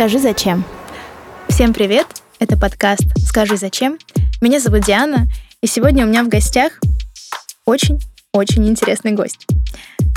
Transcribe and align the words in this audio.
Скажи 0.00 0.18
зачем. 0.18 0.64
Всем 1.50 1.74
привет! 1.74 2.06
Это 2.38 2.58
подкаст 2.58 3.02
«Скажи 3.18 3.58
зачем». 3.58 3.98
Меня 4.40 4.58
зовут 4.58 4.80
Диана, 4.86 5.26
и 5.60 5.66
сегодня 5.66 6.06
у 6.06 6.08
меня 6.08 6.24
в 6.24 6.28
гостях 6.28 6.80
очень-очень 7.66 8.66
интересный 8.66 9.12
гость. 9.12 9.46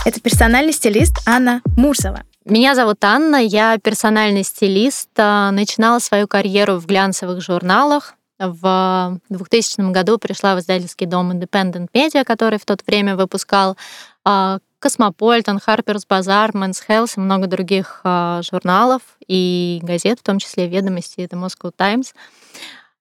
Это 0.05 0.21
персональный 0.21 0.71
стилист 0.71 1.17
Анна 1.25 1.61
Мурзова. 1.75 2.23
Меня 2.45 2.75
зовут 2.75 3.03
Анна, 3.03 3.35
я 3.35 3.77
персональный 3.77 4.45
стилист. 4.45 5.09
А, 5.17 5.51
начинала 5.51 5.99
свою 5.99 6.29
карьеру 6.29 6.77
в 6.77 6.85
глянцевых 6.85 7.41
журналах. 7.41 8.13
В 8.39 9.19
2000 9.27 9.91
году 9.91 10.17
пришла 10.17 10.55
в 10.55 10.59
издательский 10.59 11.07
дом 11.07 11.33
Independent 11.33 11.89
Media, 11.93 12.23
который 12.23 12.57
в 12.57 12.63
то 12.63 12.77
время 12.87 13.17
выпускал 13.17 13.75
а, 14.23 14.59
Cosmopolitan, 14.83 15.61
Harper's 15.65 16.01
Bazaar, 16.05 16.51
Men's 16.51 16.83
Health 16.89 17.13
и 17.15 17.19
много 17.21 17.47
других 17.47 18.01
а, 18.03 18.41
журналов 18.41 19.01
и 19.29 19.79
газет, 19.81 20.19
в 20.19 20.23
том 20.23 20.39
числе 20.39 20.67
«Ведомости» 20.67 21.21
и 21.21 21.25
The 21.25 21.41
Moscow 21.41 21.71
Times. 21.73 22.13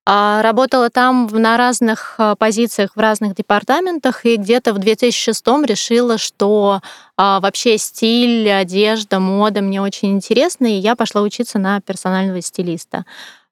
А, 0.05 0.41
работала 0.41 0.89
там 0.89 1.27
на 1.27 1.57
разных 1.57 2.15
а, 2.19 2.37
позициях, 2.37 2.91
в 2.95 2.99
разных 3.01 3.35
департаментах, 3.35 4.25
и 4.25 4.37
где-то 4.37 4.73
в 4.73 4.77
2006 4.77 5.45
решила, 5.65 6.17
что 6.17 6.79
вообще 7.17 7.77
стиль, 7.77 8.49
одежда, 8.49 9.19
мода 9.19 9.59
мне 9.59 9.81
очень 9.81 10.13
интересны, 10.13 10.77
и 10.77 10.79
я 10.79 10.95
пошла 10.95 11.21
учиться 11.21 11.59
на 11.59 11.81
персонального 11.81 12.39
стилиста. 12.39 13.05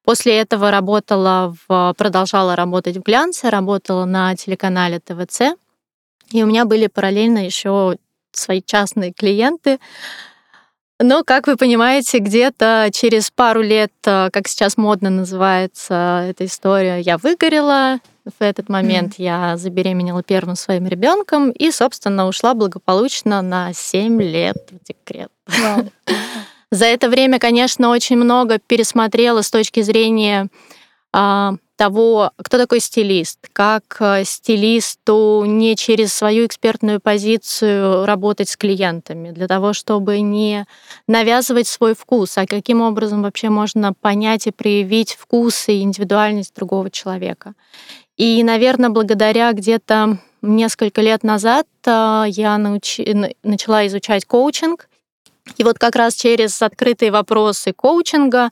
После 0.06 0.38
этого 0.38 0.72
работала 0.72 1.54
в, 1.68 1.94
продолжала 1.98 2.56
работать 2.56 2.96
в 2.96 3.02
глянце, 3.02 3.50
работала 3.50 4.06
на 4.06 4.34
телеканале 4.38 5.02
ТВЦ, 5.02 5.58
и 6.32 6.42
у 6.44 6.46
меня 6.46 6.64
были 6.64 6.88
параллельно 6.88 7.40
еще 7.40 7.98
свои 8.36 8.62
частные 8.62 9.14
клиенты. 9.14 9.80
Но, 11.00 11.24
как 11.24 11.48
вы 11.48 11.56
понимаете, 11.58 12.20
где-то 12.20 12.90
через 12.94 13.32
пару 13.32 13.62
лет, 13.62 13.92
э, 14.06 14.30
как 14.32 14.48
сейчас 14.48 14.78
модно 14.78 15.10
называется 15.10 16.28
эта 16.30 16.46
история, 16.46 17.00
я 17.00 17.18
выгорела. 17.18 18.00
В 18.24 18.44
этот 18.44 18.70
момент 18.70 19.14
mm. 19.14 19.24
я 19.24 19.58
забеременела 19.58 20.22
первым 20.22 20.56
своим 20.56 20.88
ребенком 20.88 21.50
и, 21.50 21.72
собственно, 21.72 22.28
ушла 22.28 22.54
благополучно 22.54 23.42
на 23.42 23.74
7 23.74 24.22
лет 24.22 24.58
в 24.70 24.86
декрет. 24.86 25.32
Wow. 25.48 25.92
За 26.72 26.86
это 26.86 27.10
время, 27.10 27.40
конечно, 27.40 27.90
очень 27.90 28.16
много 28.16 28.60
пересмотрела 28.60 29.42
с 29.42 29.50
точки 29.50 29.82
зрения 29.82 30.50
а, 31.12 31.56
того, 31.82 32.30
кто 32.38 32.60
такой 32.60 32.80
стилист, 32.80 33.40
как 33.54 33.98
э, 34.02 34.24
стилисту 34.24 35.46
не 35.48 35.76
через 35.76 36.14
свою 36.14 36.46
экспертную 36.46 37.00
позицию 37.00 38.06
работать 38.06 38.50
с 38.50 38.56
клиентами, 38.56 39.32
для 39.32 39.48
того, 39.48 39.74
чтобы 39.74 40.22
не 40.22 40.68
навязывать 41.08 41.68
свой 41.68 41.96
вкус, 41.96 42.38
а 42.38 42.46
каким 42.46 42.84
образом 42.84 43.24
вообще 43.24 43.50
можно 43.50 43.94
понять 43.94 44.46
и 44.46 44.52
проявить 44.52 45.18
вкус 45.20 45.70
и 45.70 45.82
индивидуальность 45.82 46.54
другого 46.56 46.92
человека. 46.92 47.54
И, 48.16 48.44
наверное, 48.44 48.92
благодаря 48.92 49.52
где-то 49.52 50.20
несколько 50.44 51.02
лет 51.02 51.24
назад 51.24 51.66
э, 51.88 52.26
я 52.28 52.60
научи... 52.60 53.32
начала 53.42 53.88
изучать 53.88 54.26
коучинг. 54.26 54.88
И 55.58 55.64
вот 55.64 55.80
как 55.80 55.96
раз 55.96 56.14
через 56.14 56.62
открытые 56.62 57.10
вопросы 57.10 57.74
коучинга 57.74 58.52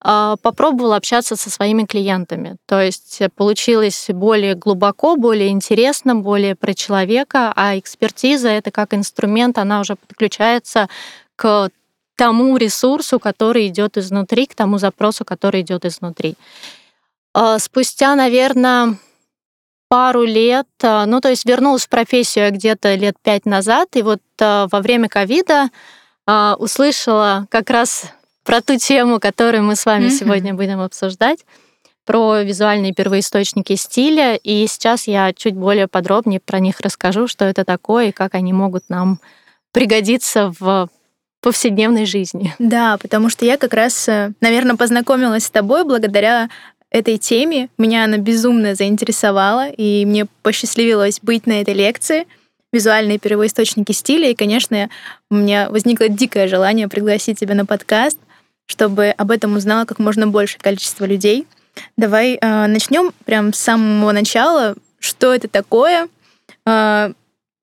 попробовала 0.00 0.96
общаться 0.96 1.36
со 1.36 1.50
своими 1.50 1.84
клиентами. 1.84 2.56
То 2.66 2.80
есть 2.80 3.20
получилось 3.34 4.06
более 4.10 4.54
глубоко, 4.54 5.16
более 5.16 5.48
интересно, 5.48 6.14
более 6.14 6.54
про 6.54 6.74
человека, 6.74 7.52
а 7.56 7.78
экспертиза 7.78 8.48
это 8.48 8.70
как 8.70 8.94
инструмент, 8.94 9.58
она 9.58 9.80
уже 9.80 9.96
подключается 9.96 10.88
к 11.34 11.70
тому 12.16 12.56
ресурсу, 12.56 13.18
который 13.18 13.68
идет 13.68 13.96
изнутри, 13.96 14.46
к 14.46 14.54
тому 14.54 14.78
запросу, 14.78 15.24
который 15.24 15.60
идет 15.60 15.84
изнутри. 15.84 16.34
А, 17.34 17.58
спустя, 17.58 18.14
наверное, 18.14 18.98
пару 19.88 20.24
лет, 20.24 20.66
а, 20.82 21.06
ну 21.06 21.20
то 21.20 21.28
есть 21.30 21.44
вернулась 21.44 21.86
в 21.86 21.88
профессию 21.88 22.52
где-то 22.52 22.94
лет 22.94 23.16
пять 23.22 23.46
назад, 23.46 23.88
и 23.96 24.02
вот 24.02 24.20
во 24.38 24.80
время 24.80 25.08
ковида 25.08 25.70
услышала 26.58 27.46
как 27.50 27.70
раз 27.70 28.06
про 28.46 28.62
ту 28.62 28.78
тему, 28.78 29.20
которую 29.20 29.64
мы 29.64 29.76
с 29.76 29.84
вами 29.84 30.06
mm-hmm. 30.06 30.18
сегодня 30.18 30.54
будем 30.54 30.80
обсуждать, 30.80 31.40
про 32.06 32.42
визуальные 32.42 32.94
первоисточники 32.94 33.74
стиля. 33.74 34.36
И 34.36 34.66
сейчас 34.68 35.08
я 35.08 35.32
чуть 35.34 35.56
более 35.56 35.88
подробнее 35.88 36.38
про 36.38 36.60
них 36.60 36.80
расскажу, 36.80 37.26
что 37.26 37.44
это 37.44 37.64
такое 37.64 38.08
и 38.08 38.12
как 38.12 38.34
они 38.36 38.52
могут 38.52 38.84
нам 38.88 39.18
пригодиться 39.72 40.54
в 40.58 40.88
повседневной 41.42 42.06
жизни. 42.06 42.54
Да, 42.60 42.96
потому 42.98 43.28
что 43.28 43.44
я 43.44 43.56
как 43.56 43.74
раз, 43.74 44.08
э, 44.08 44.32
наверное, 44.40 44.76
познакомилась 44.76 45.46
с 45.46 45.50
тобой 45.50 45.84
благодаря 45.84 46.48
этой 46.90 47.18
теме. 47.18 47.68
Меня 47.76 48.04
она 48.04 48.16
безумно 48.16 48.76
заинтересовала, 48.76 49.68
и 49.68 50.06
мне 50.06 50.26
посчастливилось 50.42 51.18
быть 51.20 51.46
на 51.46 51.60
этой 51.60 51.74
лекции 51.74 52.26
визуальные 52.72 53.18
первоисточники 53.18 53.92
стиля. 53.92 54.30
И, 54.30 54.34
конечно, 54.34 54.88
у 55.30 55.34
меня 55.34 55.68
возникло 55.70 56.08
дикое 56.08 56.46
желание 56.46 56.88
пригласить 56.88 57.40
тебя 57.40 57.54
на 57.54 57.66
подкаст, 57.66 58.18
чтобы 58.66 59.08
об 59.10 59.30
этом 59.30 59.56
узнало 59.56 59.84
как 59.84 59.98
можно 59.98 60.26
большее 60.26 60.60
количество 60.60 61.04
людей. 61.04 61.46
Давай 61.96 62.38
э, 62.40 62.66
начнем 62.66 63.12
прям 63.24 63.52
с 63.52 63.58
самого 63.58 64.12
начала. 64.12 64.74
Что 64.98 65.34
это 65.34 65.48
такое? 65.48 66.08
Э, 66.66 67.12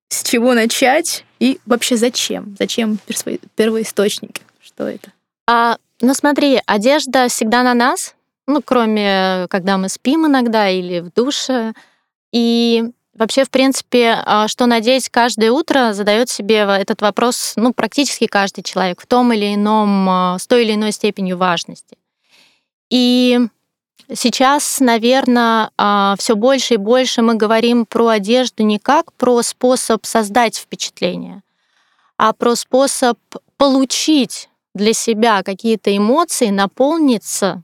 с 0.09 0.24
чего 0.24 0.53
начать? 0.53 1.25
И 1.40 1.59
вообще 1.66 1.97
зачем? 1.97 2.56
Зачем 2.58 3.00
первоисточники? 3.56 4.42
Что 4.62 4.88
это? 4.88 5.12
А, 5.47 5.78
ну 6.02 6.13
смотри, 6.13 6.62
одежда 6.66 7.28
всегда 7.28 7.63
на 7.63 7.74
нас, 7.74 8.16
ну 8.47 8.62
кроме 8.63 9.47
когда 9.50 9.78
мы 9.78 9.90
спим 9.90 10.28
иногда 10.28 10.69
или 10.69 11.00
в 11.00 11.12
душе. 11.12 11.74
И 12.31 12.92
Вообще, 13.16 13.44
в 13.44 13.51
принципе, 13.51 14.18
а, 14.25 14.47
что 14.47 14.66
надеть 14.66 15.09
каждое 15.09 15.51
утро, 15.51 15.94
задает 15.94 16.29
себе 16.29 16.57
этот 16.57 17.01
вопрос, 17.01 17.53
ну, 17.56 17.72
практически 17.72 18.25
каждый 18.25 18.63
человек 18.63 19.01
в 19.01 19.06
том 19.06 19.31
или 19.34 19.53
ином, 19.53 20.09
а, 20.09 20.40
с 20.40 20.47
той 20.47 20.63
или 20.63 20.74
иной 20.74 20.91
степенью 20.91 21.38
важности. 21.38 21.97
И 22.90 23.40
сейчас, 24.12 24.79
наверное, 24.79 25.69
а, 25.78 26.16
все 26.18 26.35
больше 26.35 26.74
и 26.74 26.78
больше 26.78 27.22
мы 27.22 27.35
говорим 27.35 27.85
про 27.85 28.07
одежду 28.07 28.63
не 28.63 28.79
как 28.79 29.13
про 29.13 29.44
способ 29.44 30.06
создать 30.07 30.57
впечатление, 30.57 31.44
а 32.18 32.34
про 32.34 32.56
способ 32.56 33.19
получить 33.57 34.50
для 34.74 34.94
себя 34.94 35.44
какие-то 35.44 35.95
эмоции, 35.95 36.50
наполниться 36.50 37.62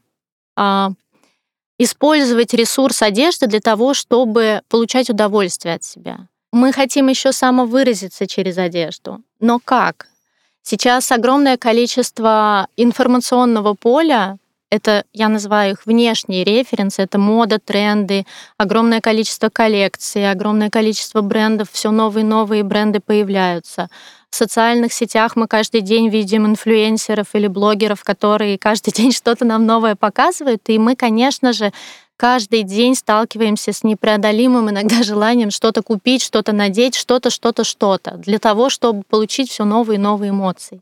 использовать 1.79 2.53
ресурс 2.53 3.01
одежды 3.01 3.47
для 3.47 3.61
того, 3.61 3.95
чтобы 3.95 4.61
получать 4.67 5.09
удовольствие 5.09 5.75
от 5.75 5.83
себя. 5.83 6.27
Мы 6.51 6.71
хотим 6.73 7.07
еще 7.07 7.31
самовыразиться 7.31 8.27
через 8.27 8.57
одежду. 8.57 9.21
Но 9.39 9.59
как? 9.63 10.07
Сейчас 10.61 11.11
огромное 11.11 11.57
количество 11.57 12.67
информационного 12.75 13.73
поля, 13.73 14.37
это 14.69 15.05
я 15.13 15.29
называю 15.29 15.73
их 15.73 15.85
внешние 15.85 16.43
референсы, 16.43 17.01
это 17.01 17.17
мода, 17.17 17.59
тренды, 17.59 18.25
огромное 18.57 19.01
количество 19.01 19.49
коллекций, 19.49 20.29
огромное 20.29 20.69
количество 20.69 21.21
брендов, 21.21 21.69
все 21.71 21.91
новые 21.91 22.23
новые 22.23 22.63
бренды 22.63 22.99
появляются. 22.99 23.89
В 24.29 24.35
социальных 24.35 24.93
сетях 24.93 25.35
мы 25.35 25.47
каждый 25.47 25.81
день 25.81 26.09
видим 26.09 26.45
инфлюенсеров 26.45 27.33
или 27.33 27.47
блогеров, 27.47 28.03
которые 28.03 28.57
каждый 28.57 28.91
день 28.95 29.11
что-то 29.11 29.45
нам 29.45 29.65
новое 29.65 29.95
показывают, 29.95 30.61
и 30.67 30.77
мы, 30.77 30.95
конечно 30.95 31.51
же, 31.51 31.71
каждый 32.15 32.63
день 32.63 32.95
сталкиваемся 32.95 33.73
с 33.73 33.83
непреодолимым 33.83 34.69
иногда 34.69 35.01
желанием 35.03 35.49
что-то 35.49 35.81
купить, 35.81 36.21
что-то 36.21 36.51
надеть, 36.51 36.95
что-то, 36.95 37.31
что-то, 37.31 37.63
что-то, 37.63 38.17
для 38.17 38.37
того, 38.37 38.69
чтобы 38.69 39.03
получить 39.09 39.49
все 39.49 39.65
новые 39.65 39.95
и 39.95 40.01
новые 40.01 40.29
эмоции. 40.29 40.81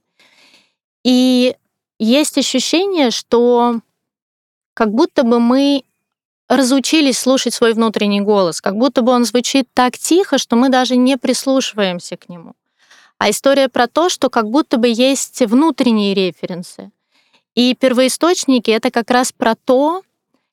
И 1.06 1.56
есть 2.00 2.38
ощущение, 2.38 3.12
что 3.12 3.82
как 4.74 4.92
будто 4.92 5.24
бы 5.24 5.40
мы 5.40 5.84
разучились 6.48 7.18
слушать 7.18 7.54
свой 7.54 7.74
внутренний 7.74 8.22
голос, 8.22 8.62
как 8.62 8.78
будто 8.78 9.02
бы 9.02 9.12
он 9.12 9.26
звучит 9.26 9.68
так 9.74 9.98
тихо, 9.98 10.38
что 10.38 10.56
мы 10.56 10.70
даже 10.70 10.96
не 10.96 11.18
прислушиваемся 11.18 12.16
к 12.16 12.30
нему 12.30 12.54
а 13.18 13.30
история 13.30 13.68
про 13.68 13.88
то, 13.88 14.10
что 14.10 14.30
как 14.30 14.50
будто 14.50 14.78
бы 14.78 14.88
есть 14.88 15.42
внутренние 15.42 16.14
референсы. 16.14 16.92
И 17.56 17.74
первоисточники— 17.74 18.70
это 18.72 18.92
как 18.92 19.10
раз 19.10 19.32
про 19.32 19.56
то, 19.56 20.04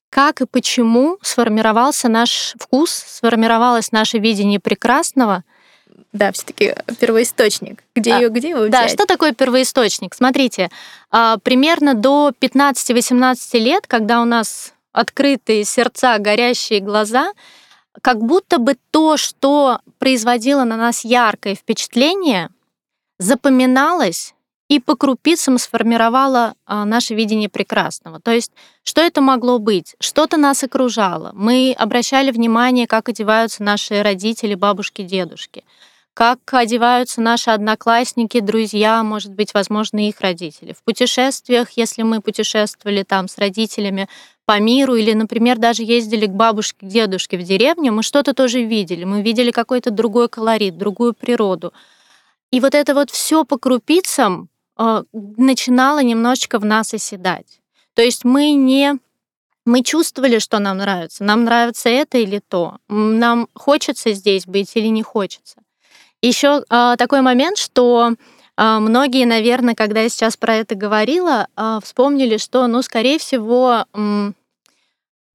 как 0.09 0.41
и 0.41 0.47
почему 0.47 1.19
сформировался 1.23 2.09
наш 2.09 2.55
вкус, 2.59 2.91
сформировалось 2.91 3.93
наше 3.93 4.19
видение 4.19 4.61
прекрасного. 4.61 5.45
Да, 6.13 6.31
все-таки 6.33 6.75
первоисточник. 7.01 7.83
Где 7.95 8.15
а, 8.15 8.19
ее, 8.19 8.29
где 8.29 8.51
его 8.51 8.61
взять? 8.61 8.71
Да, 8.71 8.89
что 8.89 9.05
такое 9.07 9.33
первоисточник? 9.33 10.15
Смотрите, 10.15 10.71
а, 11.11 11.39
примерно 11.39 11.95
до 11.95 12.33
15-18 12.41 13.59
лет, 13.59 13.87
когда 13.87 14.23
у 14.23 14.25
нас 14.25 14.75
открытые 14.93 15.65
сердца, 15.65 16.19
горящие 16.19 16.81
глаза, 16.81 17.33
как 18.01 18.19
будто 18.19 18.59
бы 18.59 18.77
то, 18.91 19.17
что 19.17 19.81
производило 19.99 20.65
на 20.65 20.77
нас 20.77 21.05
яркое 21.05 21.55
впечатление, 21.55 22.51
запоминалось 23.19 24.34
и 24.69 24.81
по 24.81 24.97
крупицам 24.97 25.59
сформировала 25.59 26.55
а, 26.67 26.85
наше 26.85 27.15
видение 27.15 27.49
прекрасного. 27.49 28.21
То 28.21 28.33
есть, 28.33 28.51
что 28.83 29.03
это 29.03 29.21
могло 29.21 29.59
быть? 29.59 29.95
Что-то 30.01 30.37
нас 30.37 30.65
окружало. 30.65 31.33
Мы 31.35 31.75
обращали 31.79 32.31
внимание, 32.31 32.87
как 32.87 33.09
одеваются 33.09 33.63
наши 33.63 34.03
родители, 34.03 34.55
бабушки, 34.55 35.03
дедушки, 35.03 35.65
как 36.15 36.39
одеваются 36.55 37.21
наши 37.21 37.51
одноклассники, 37.51 38.41
друзья, 38.41 39.03
может 39.03 39.33
быть, 39.35 39.53
возможно, 39.53 40.09
их 40.09 40.21
родители. 40.21 40.73
В 40.73 40.83
путешествиях, 40.83 41.73
если 41.73 42.03
мы 42.03 42.21
путешествовали 42.21 43.03
там 43.03 43.29
с 43.29 43.37
родителями 43.37 44.09
по 44.47 44.61
миру 44.61 44.95
или, 44.95 45.13
например, 45.13 45.59
даже 45.59 45.83
ездили 45.83 46.27
к 46.27 46.31
бабушке, 46.31 46.87
к 46.87 46.89
дедушке 46.89 47.37
в 47.37 47.43
деревню, 47.43 47.93
мы 47.93 48.03
что-то 48.03 48.33
тоже 48.33 48.63
видели. 48.63 49.05
Мы 49.05 49.23
видели 49.23 49.51
какой-то 49.51 49.91
другой 49.91 50.29
колорит, 50.29 50.79
другую 50.79 51.15
природу. 51.15 51.73
И 52.53 52.61
вот 52.61 52.75
это 52.75 52.95
вот 52.95 53.11
все 53.11 53.45
по 53.45 53.59
крупицам 53.59 54.49
начинало 55.13 56.03
немножечко 56.03 56.59
в 56.59 56.65
нас 56.65 56.95
оседать. 56.95 57.61
То 57.95 58.03
есть 58.03 58.25
мы 58.25 58.53
не 58.53 58.99
мы 59.65 59.83
чувствовали, 59.83 60.39
что 60.39 60.59
нам 60.59 60.79
нравится. 60.79 61.25
Нам 61.25 61.45
нравится 61.45 61.89
это 61.89 62.19
или 62.19 62.41
то. 62.47 62.77
Нам 62.89 63.49
хочется 63.55 64.13
здесь 64.13 64.47
быть 64.47 64.77
или 64.77 64.89
не 64.89 65.03
хочется. 65.03 65.57
Еще 66.21 66.59
э, 66.59 66.63
а, 66.69 66.97
такой 66.97 67.21
момент, 67.21 67.59
что 67.59 68.13
э, 68.57 68.79
многие, 68.79 69.25
наверное, 69.25 69.75
когда 69.75 70.01
я 70.01 70.09
сейчас 70.09 70.37
про 70.37 70.57
это 70.57 70.75
говорила, 70.75 71.49
э, 71.57 71.81
вспомнили, 71.83 72.37
что, 72.39 72.67
ну, 72.67 72.83
скорее 72.83 73.19
всего, 73.19 73.85
э, 73.93 74.33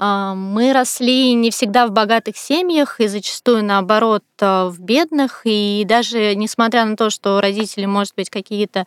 мы 0.02 0.72
росли 0.72 1.34
не 1.34 1.52
всегда 1.52 1.86
в 1.86 1.92
богатых 1.92 2.38
семьях 2.38 3.02
и 3.02 3.08
зачастую 3.08 3.66
наоборот 3.66 4.24
в 4.40 4.76
бедных. 4.80 5.42
И 5.44 5.84
даже 5.86 6.36
несмотря 6.36 6.86
на 6.86 6.96
то, 6.96 7.10
что 7.10 7.42
родители, 7.42 7.86
может 7.86 8.16
быть, 8.16 8.30
какие-то 8.30 8.80
а, 8.80 8.86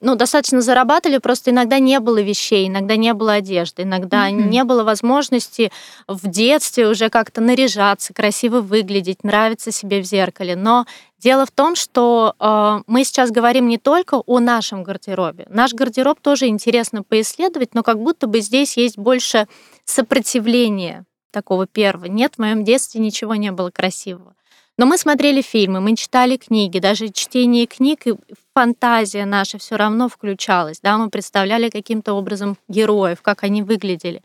ну, 0.00 0.16
достаточно 0.16 0.60
зарабатывали, 0.60 1.18
просто 1.18 1.52
иногда 1.52 1.78
не 1.78 2.00
было 2.00 2.20
вещей, 2.20 2.66
иногда 2.66 2.96
не 2.96 3.14
было 3.14 3.34
одежды, 3.34 3.82
иногда 3.82 4.28
mm-hmm. 4.28 4.48
не 4.48 4.64
было 4.64 4.82
возможности 4.82 5.70
в 6.08 6.26
детстве 6.26 6.88
уже 6.88 7.08
как-то 7.08 7.40
наряжаться, 7.40 8.12
красиво 8.12 8.62
выглядеть, 8.62 9.22
нравиться 9.22 9.70
себе 9.70 10.00
в 10.00 10.04
зеркале. 10.04 10.56
Но 10.56 10.86
дело 11.20 11.46
в 11.46 11.52
том, 11.52 11.76
что 11.76 12.34
э, 12.40 12.82
мы 12.88 13.04
сейчас 13.04 13.30
говорим 13.30 13.68
не 13.68 13.78
только 13.78 14.16
о 14.16 14.40
нашем 14.40 14.82
гардеробе. 14.82 15.46
Наш 15.48 15.72
гардероб 15.72 16.18
тоже 16.20 16.48
интересно 16.48 17.04
поисследовать, 17.04 17.72
но 17.72 17.84
как 17.84 18.00
будто 18.00 18.26
бы 18.26 18.40
здесь 18.40 18.76
есть 18.76 18.98
больше 18.98 19.46
сопротивления 19.84 21.04
такого 21.30 21.68
первого. 21.68 22.06
Нет, 22.06 22.34
в 22.34 22.38
моем 22.40 22.64
детстве 22.64 23.00
ничего 23.00 23.36
не 23.36 23.52
было 23.52 23.70
красивого. 23.70 24.34
Но 24.80 24.86
мы 24.86 24.96
смотрели 24.96 25.42
фильмы, 25.42 25.82
мы 25.82 25.94
читали 25.94 26.38
книги, 26.38 26.78
даже 26.78 27.10
чтение 27.10 27.66
книг 27.66 28.06
и 28.06 28.14
фантазия 28.54 29.26
наша 29.26 29.58
все 29.58 29.76
равно 29.76 30.08
включалась. 30.08 30.80
Да? 30.80 30.96
Мы 30.96 31.10
представляли 31.10 31.68
каким-то 31.68 32.14
образом 32.14 32.56
героев, 32.66 33.20
как 33.20 33.42
они 33.42 33.62
выглядели. 33.62 34.22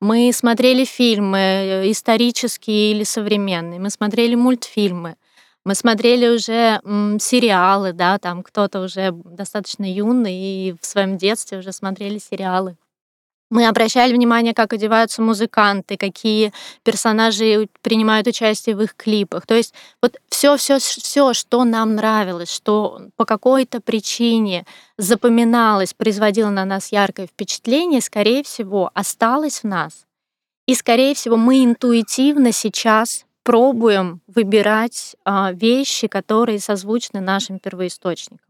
Мы 0.00 0.32
смотрели 0.32 0.86
фильмы 0.86 1.38
э, 1.38 1.90
исторические 1.90 2.92
или 2.92 3.04
современные, 3.04 3.78
мы 3.78 3.90
смотрели 3.90 4.36
мультфильмы, 4.36 5.16
мы 5.66 5.74
смотрели 5.74 6.28
уже 6.28 6.80
м, 6.82 7.20
сериалы, 7.20 7.92
да, 7.92 8.16
там 8.18 8.42
кто-то 8.42 8.80
уже 8.80 9.12
достаточно 9.12 9.84
юный 9.84 10.34
и 10.34 10.76
в 10.80 10.86
своем 10.86 11.18
детстве 11.18 11.58
уже 11.58 11.72
смотрели 11.72 12.16
сериалы. 12.16 12.78
Мы 13.50 13.66
обращали 13.66 14.12
внимание, 14.12 14.54
как 14.54 14.72
одеваются 14.72 15.22
музыканты, 15.22 15.96
какие 15.96 16.52
персонажи 16.84 17.68
принимают 17.82 18.28
участие 18.28 18.76
в 18.76 18.82
их 18.82 18.94
клипах. 18.94 19.44
То 19.44 19.54
есть 19.54 19.74
вот 20.00 20.18
все, 20.28 20.56
все, 20.56 20.78
все, 20.78 21.34
что 21.34 21.64
нам 21.64 21.96
нравилось, 21.96 22.52
что 22.52 23.00
по 23.16 23.24
какой-то 23.24 23.80
причине 23.80 24.64
запоминалось, 24.96 25.94
производило 25.94 26.50
на 26.50 26.64
нас 26.64 26.92
яркое 26.92 27.26
впечатление, 27.26 28.00
скорее 28.00 28.44
всего, 28.44 28.90
осталось 28.94 29.64
в 29.64 29.64
нас. 29.64 30.06
И, 30.66 30.74
скорее 30.76 31.16
всего, 31.16 31.36
мы 31.36 31.64
интуитивно 31.64 32.52
сейчас 32.52 33.26
пробуем 33.42 34.20
выбирать 34.28 35.16
а, 35.24 35.50
вещи, 35.52 36.06
которые 36.06 36.60
созвучны 36.60 37.20
нашим 37.20 37.58
первоисточникам. 37.58 38.46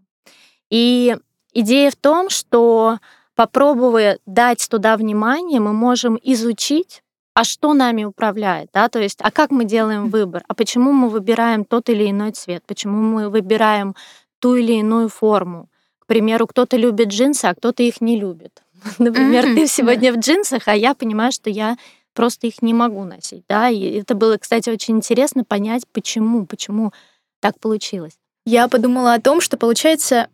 И 0.68 1.16
идея 1.54 1.90
в 1.90 1.96
том, 1.96 2.28
что 2.28 2.98
попробуя 3.40 4.18
дать 4.26 4.68
туда 4.68 4.98
внимание, 4.98 5.60
мы 5.60 5.72
можем 5.72 6.18
изучить, 6.22 7.02
а 7.32 7.42
что 7.44 7.72
нами 7.72 8.04
управляет, 8.04 8.68
да, 8.74 8.90
то 8.90 9.00
есть, 9.00 9.18
а 9.22 9.30
как 9.30 9.50
мы 9.50 9.64
делаем 9.64 10.10
выбор, 10.10 10.42
а 10.46 10.52
почему 10.52 10.92
мы 10.92 11.08
выбираем 11.08 11.64
тот 11.64 11.88
или 11.88 12.10
иной 12.10 12.32
цвет, 12.32 12.62
почему 12.66 13.00
мы 13.00 13.30
выбираем 13.30 13.94
ту 14.40 14.56
или 14.56 14.74
иную 14.74 15.08
форму. 15.08 15.70
К 16.00 16.06
примеру, 16.06 16.46
кто-то 16.48 16.76
любит 16.76 17.08
джинсы, 17.08 17.46
а 17.46 17.54
кто-то 17.54 17.82
их 17.82 18.02
не 18.02 18.20
любит. 18.20 18.62
Например, 18.98 19.44
ты 19.44 19.66
сегодня 19.66 20.12
в 20.12 20.18
джинсах, 20.18 20.68
а 20.68 20.76
я 20.76 20.92
понимаю, 20.92 21.32
что 21.32 21.48
я 21.48 21.78
просто 22.12 22.46
их 22.46 22.60
не 22.60 22.74
могу 22.74 23.04
носить, 23.04 23.44
да, 23.48 23.70
и 23.70 24.00
это 24.00 24.14
было, 24.14 24.36
кстати, 24.36 24.68
очень 24.68 24.98
интересно 24.98 25.44
понять, 25.44 25.84
почему, 25.94 26.44
почему 26.44 26.92
так 27.40 27.58
получилось. 27.58 28.18
Я 28.44 28.68
подумала 28.68 29.14
о 29.14 29.20
том, 29.20 29.40
что, 29.40 29.56
получается, 29.56 30.28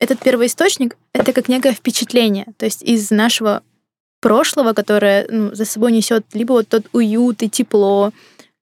этот 0.00 0.20
первоисточник— 0.20 0.96
это 1.12 1.32
как 1.32 1.48
некое 1.48 1.72
впечатление, 1.72 2.46
то 2.56 2.64
есть 2.64 2.82
из 2.82 3.10
нашего 3.10 3.62
прошлого, 4.20 4.72
которое 4.72 5.26
ну, 5.30 5.54
за 5.54 5.64
собой 5.64 5.92
несет 5.92 6.24
либо 6.32 6.52
вот 6.52 6.68
тот 6.68 6.86
уют 6.92 7.42
и 7.42 7.50
тепло, 7.50 8.12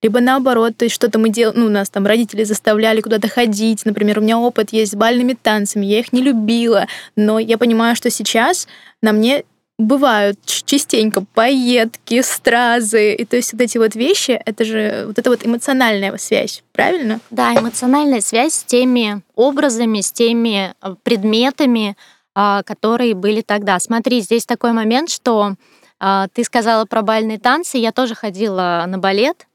либо 0.02 0.20
наоборот, 0.20 0.76
то 0.76 0.84
есть 0.84 0.94
что-то 0.94 1.20
мы 1.20 1.28
делали, 1.28 1.58
ну, 1.58 1.68
нас 1.68 1.88
там 1.88 2.04
родители 2.06 2.42
заставляли 2.42 3.00
куда-то 3.00 3.28
ходить. 3.28 3.84
Например, 3.84 4.18
у 4.18 4.22
меня 4.22 4.36
опыт 4.38 4.72
есть 4.72 4.92
с 4.92 4.96
бальными 4.96 5.36
танцами, 5.40 5.86
я 5.86 6.00
их 6.00 6.12
не 6.12 6.20
любила, 6.20 6.88
но 7.14 7.38
я 7.38 7.56
понимаю, 7.56 7.94
что 7.94 8.10
сейчас 8.10 8.66
на 9.00 9.12
мне 9.12 9.44
бывают 9.78 10.38
частенько 10.44 11.24
поедки, 11.34 12.20
стразы, 12.22 13.14
и 13.14 13.24
то 13.24 13.36
есть 13.36 13.52
вот 13.52 13.62
эти 13.62 13.78
вот 13.78 13.94
вещи, 13.94 14.40
это 14.44 14.64
же 14.64 15.04
вот 15.06 15.18
эта 15.18 15.30
вот 15.30 15.46
эмоциональная 15.46 16.16
связь, 16.18 16.62
правильно? 16.72 17.20
Да, 17.30 17.54
эмоциональная 17.54 18.20
связь 18.20 18.54
с 18.54 18.64
теми 18.64 19.22
образами, 19.34 20.00
с 20.00 20.12
теми 20.12 20.74
э, 20.80 20.94
предметами, 21.02 21.96
а, 22.34 22.62
которые 22.62 23.14
были 23.14 23.42
тогда. 23.42 23.78
Смотри, 23.78 24.20
здесь 24.20 24.46
такой 24.46 24.72
момент, 24.72 25.10
что 25.10 25.54
а, 25.98 26.28
ты 26.32 26.44
сказала 26.44 26.84
про 26.84 27.02
бальные 27.02 27.38
танцы, 27.38 27.78
я 27.78 27.92
тоже 27.92 28.14
ходила 28.14 28.84
на 28.86 28.98
балет, 28.98 29.46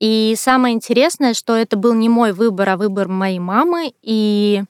и 0.00 0.34
самое 0.36 0.74
интересное, 0.74 1.34
что 1.34 1.54
это 1.54 1.76
был 1.76 1.94
не 1.94 2.08
мой 2.08 2.32
выбор, 2.32 2.70
а 2.70 2.76
выбор 2.76 3.06
моей 3.08 3.38
мамы, 3.38 3.92
и 4.02 4.64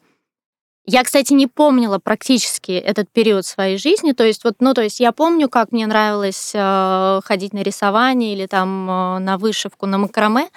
я, 0.84 1.04
кстати, 1.04 1.32
не 1.32 1.46
помнила 1.46 1.98
практически 1.98 2.72
этот 2.72 3.08
период 3.10 3.46
своей 3.46 3.78
жизни. 3.78 4.12
То 4.12 4.24
есть, 4.24 4.42
вот, 4.42 4.56
ну, 4.60 4.74
то 4.74 4.82
есть 4.82 4.98
я 4.98 5.12
помню, 5.12 5.48
как 5.48 5.70
мне 5.70 5.86
нравилось 5.86 6.52
э, 6.54 7.20
ходить 7.24 7.52
на 7.52 7.62
рисование 7.62 8.34
или 8.34 8.46
там 8.46 8.90
э, 8.90 9.18
на 9.20 9.38
вышивку, 9.38 9.86
на 9.86 9.98
макраме. 9.98 10.48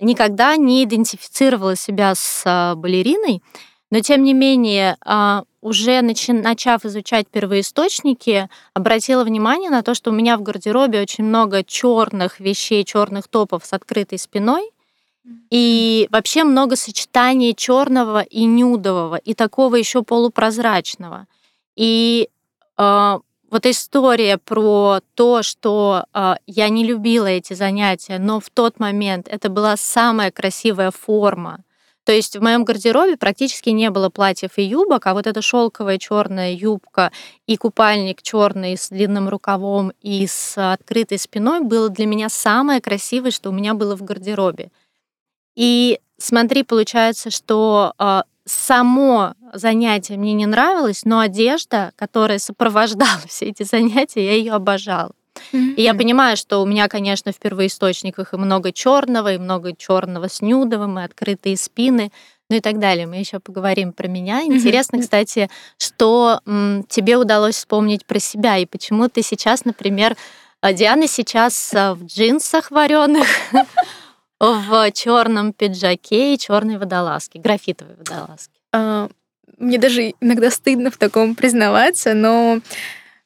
Никогда 0.00 0.56
не 0.56 0.84
идентифицировала 0.84 1.76
себя 1.76 2.14
с 2.14 2.42
э, 2.46 2.74
балериной, 2.74 3.42
но 3.90 4.00
тем 4.00 4.22
не 4.22 4.32
менее, 4.32 4.96
э, 5.04 5.42
уже 5.60 5.98
начи- 6.00 6.32
начав 6.32 6.86
изучать 6.86 7.28
первоисточники, 7.28 8.48
обратила 8.72 9.24
внимание 9.24 9.68
на 9.68 9.82
то, 9.82 9.94
что 9.94 10.10
у 10.10 10.14
меня 10.14 10.38
в 10.38 10.42
гардеробе 10.42 11.02
очень 11.02 11.24
много 11.24 11.64
черных 11.64 12.40
вещей, 12.40 12.82
черных 12.84 13.28
топов 13.28 13.66
с 13.66 13.74
открытой 13.74 14.18
спиной 14.18 14.73
и 15.50 16.08
вообще 16.10 16.44
много 16.44 16.76
сочетаний 16.76 17.54
черного 17.54 18.22
и 18.22 18.44
нюдового, 18.44 19.16
и 19.16 19.34
такого 19.34 19.76
еще 19.76 20.02
полупрозрачного. 20.02 21.26
И 21.76 22.28
э, 22.76 23.18
вот 23.50 23.66
история 23.66 24.38
про 24.38 25.00
то, 25.14 25.42
что 25.42 26.04
э, 26.12 26.34
я 26.46 26.68
не 26.68 26.84
любила 26.84 27.26
эти 27.26 27.54
занятия, 27.54 28.18
но 28.18 28.40
в 28.40 28.50
тот 28.50 28.80
момент 28.80 29.28
это 29.28 29.48
была 29.48 29.76
самая 29.76 30.30
красивая 30.30 30.90
форма. 30.90 31.64
То 32.04 32.12
есть 32.12 32.36
в 32.36 32.42
моем 32.42 32.64
гардеробе 32.64 33.16
практически 33.16 33.70
не 33.70 33.90
было 33.90 34.10
платьев 34.10 34.58
и 34.58 34.62
юбок, 34.62 35.06
а 35.06 35.14
вот 35.14 35.26
эта 35.26 35.40
шелковая 35.40 35.98
черная 35.98 36.52
юбка 36.52 37.12
и 37.46 37.56
купальник 37.56 38.20
черный 38.20 38.76
с 38.76 38.90
длинным 38.90 39.28
рукавом 39.30 39.92
и 40.02 40.26
с 40.26 40.54
открытой 40.72 41.18
спиной 41.18 41.60
было 41.60 41.88
для 41.88 42.04
меня 42.04 42.28
самое 42.28 42.82
красивое, 42.82 43.30
что 43.30 43.48
у 43.48 43.52
меня 43.52 43.72
было 43.72 43.96
в 43.96 44.02
гардеробе. 44.02 44.70
И 45.56 46.00
смотри, 46.18 46.62
получается, 46.62 47.30
что 47.30 47.94
э, 47.98 48.22
само 48.44 49.34
занятие 49.52 50.16
мне 50.16 50.32
не 50.32 50.46
нравилось, 50.46 51.04
но 51.04 51.20
одежда, 51.20 51.92
которая 51.96 52.38
сопровождала 52.38 53.20
все 53.28 53.46
эти 53.46 53.62
занятия, 53.62 54.24
я 54.24 54.32
ее 54.32 54.52
обожала. 54.52 55.12
Mm-hmm. 55.52 55.74
И 55.74 55.82
я 55.82 55.94
понимаю, 55.94 56.36
что 56.36 56.62
у 56.62 56.66
меня, 56.66 56.88
конечно, 56.88 57.32
в 57.32 57.38
первоисточниках 57.38 58.32
и 58.32 58.36
много 58.36 58.72
черного, 58.72 59.34
и 59.34 59.38
много 59.38 59.74
черного 59.74 60.28
с 60.28 60.40
нюдовым, 60.40 60.98
и 60.98 61.02
открытые 61.02 61.56
спины, 61.56 62.12
ну 62.48 62.56
и 62.56 62.60
так 62.60 62.78
далее. 62.78 63.06
Мы 63.06 63.16
еще 63.16 63.40
поговорим 63.40 63.92
про 63.92 64.06
меня. 64.06 64.42
Интересно, 64.42 64.96
mm-hmm. 64.96 65.02
кстати, 65.02 65.50
что 65.78 66.40
м, 66.46 66.84
тебе 66.88 67.16
удалось 67.16 67.56
вспомнить 67.56 68.06
про 68.06 68.20
себя, 68.20 68.58
и 68.58 68.66
почему 68.66 69.08
ты 69.08 69.22
сейчас, 69.22 69.64
например, 69.64 70.16
а, 70.60 70.72
Диана 70.72 71.08
сейчас 71.08 71.72
а, 71.74 71.94
в 71.94 72.04
джинсах 72.04 72.70
вареных, 72.70 73.26
в 74.52 74.92
черном 74.92 75.52
пиджаке 75.52 76.34
и 76.34 76.38
черной 76.38 76.78
водолазке, 76.78 77.38
графитовой 77.38 77.94
водолазке. 77.96 78.60
А, 78.72 79.08
мне 79.58 79.78
даже 79.78 80.14
иногда 80.20 80.50
стыдно 80.50 80.90
в 80.90 80.96
таком 80.96 81.34
признаваться, 81.34 82.14
но 82.14 82.60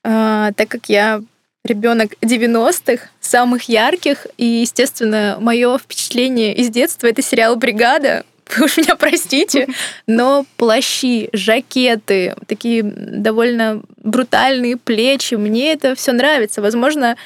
э, 0.04 0.50
так 0.54 0.68
как 0.68 0.88
я 0.88 1.20
ребенок 1.64 2.12
90-х, 2.22 3.08
самых 3.20 3.64
ярких, 3.64 4.26
и, 4.36 4.44
естественно, 4.44 5.36
мое 5.40 5.78
впечатление 5.78 6.54
из 6.54 6.70
детства 6.70 7.06
это 7.06 7.22
сериал 7.22 7.56
Бригада. 7.56 8.24
Вы 8.56 8.64
уж 8.64 8.78
меня 8.78 8.96
простите, 8.96 9.68
но 10.06 10.46
плащи, 10.56 11.28
жакеты, 11.32 12.34
такие 12.46 12.82
довольно 12.82 13.82
брутальные 13.98 14.76
плечи, 14.76 15.34
мне 15.34 15.72
это 15.72 15.94
все 15.94 16.12
нравится. 16.12 16.62
Возможно, 16.62 17.16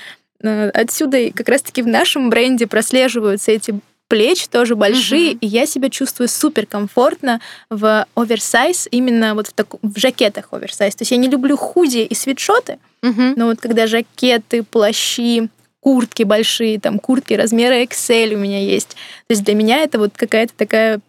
отсюда 0.43 1.31
как 1.31 1.49
раз-таки 1.49 1.83
в 1.83 1.87
нашем 1.87 2.31
бренде 2.31 2.67
прослеживаются 2.67 3.53
эти 3.53 3.75
плечи 4.09 4.47
тоже 4.47 4.77
большие, 4.77 5.31
угу. 5.31 5.39
и 5.41 5.47
я 5.47 5.65
себя 5.65 5.89
чувствую 5.89 6.29
супер 6.29 6.67
комфортно 6.67 7.41
в 7.71 8.07
оверсайз, 8.15 8.87
именно 8.91 9.35
вот 9.35 9.47
в, 9.47 9.53
так, 9.55 9.69
в 9.81 9.99
жакетах 9.99 10.49
оверсайз. 10.51 10.95
То 10.95 11.03
есть 11.03 11.13
я 11.13 11.17
не 11.17 11.29
люблю 11.29 11.57
худи 11.57 12.01
и 12.01 12.15
свитшоты, 12.15 12.79
угу. 13.03 13.33
но 13.37 13.47
вот 13.47 13.61
когда 13.61 13.87
жакеты, 13.87 14.65
плащи, 14.65 15.49
куртки 15.81 16.25
большие, 16.25 16.79
там 16.79 16.99
куртки 16.99 17.33
размера 17.33 17.83
XL 17.83 18.35
у 18.35 18.39
меня 18.39 18.61
есть. 18.61 18.91
То 18.91 19.31
есть 19.31 19.45
для 19.45 19.55
меня 19.55 19.79
это 19.79 19.99
вот 19.99 20.13
какая-то 20.15 20.53
такая, 20.57 21.01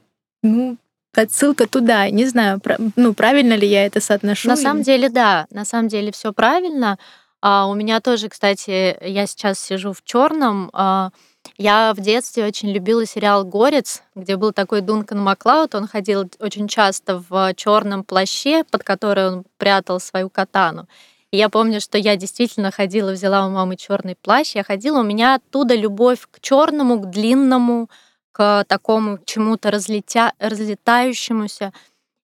ну, 0.42 0.78
отсылка 1.14 1.68
туда. 1.68 2.10
Не 2.10 2.26
знаю, 2.26 2.62
ну, 2.96 3.14
правильно 3.14 3.54
ли 3.54 3.68
я 3.68 3.86
это 3.86 4.00
соотношу. 4.00 4.48
На 4.48 4.56
самом 4.56 4.82
деле, 4.82 5.10
да. 5.10 5.46
На 5.52 5.66
самом 5.66 5.90
деле 5.90 6.12
все 6.12 6.34
правильно. 6.34 6.98
А 7.46 7.68
у 7.68 7.74
меня 7.74 8.00
тоже, 8.00 8.30
кстати, 8.30 8.98
я 9.06 9.28
сейчас 9.28 9.60
сижу 9.60 9.92
в 9.92 10.02
черном. 10.06 10.70
А, 10.72 11.10
я 11.58 11.94
в 11.94 12.00
детстве 12.00 12.46
очень 12.46 12.72
любила 12.72 13.06
сериал 13.06 13.44
«Горец», 13.44 14.02
где 14.16 14.38
был 14.38 14.54
такой 14.54 14.80
Дункан 14.80 15.20
Маклауд. 15.20 15.76
Он 15.76 15.86
ходил 15.86 16.32
очень 16.40 16.70
часто 16.70 17.22
в 17.30 17.54
черном 17.56 18.06
плаще, 18.06 18.64
под 18.64 18.86
который 18.86 19.28
он 19.28 19.44
прятал 19.58 20.00
свою 20.00 20.30
катану. 20.30 20.88
И 21.32 21.38
я 21.38 21.50
помню, 21.50 21.82
что 21.82 21.98
я 21.98 22.16
действительно 22.16 22.72
ходила, 22.72 23.12
взяла 23.12 23.46
у 23.46 23.50
мамы 23.50 23.76
черный 23.76 24.16
плащ. 24.16 24.56
Я 24.56 24.64
ходила, 24.64 25.02
у 25.02 25.04
меня 25.04 25.36
оттуда 25.36 25.76
любовь 25.76 26.26
к 26.32 26.40
черному, 26.40 26.98
к 27.02 27.10
длинному, 27.10 27.90
к 28.32 28.64
такому 28.70 29.20
чему-то 29.26 29.70
разлетя... 29.70 30.32
разлетающемуся. 30.40 31.74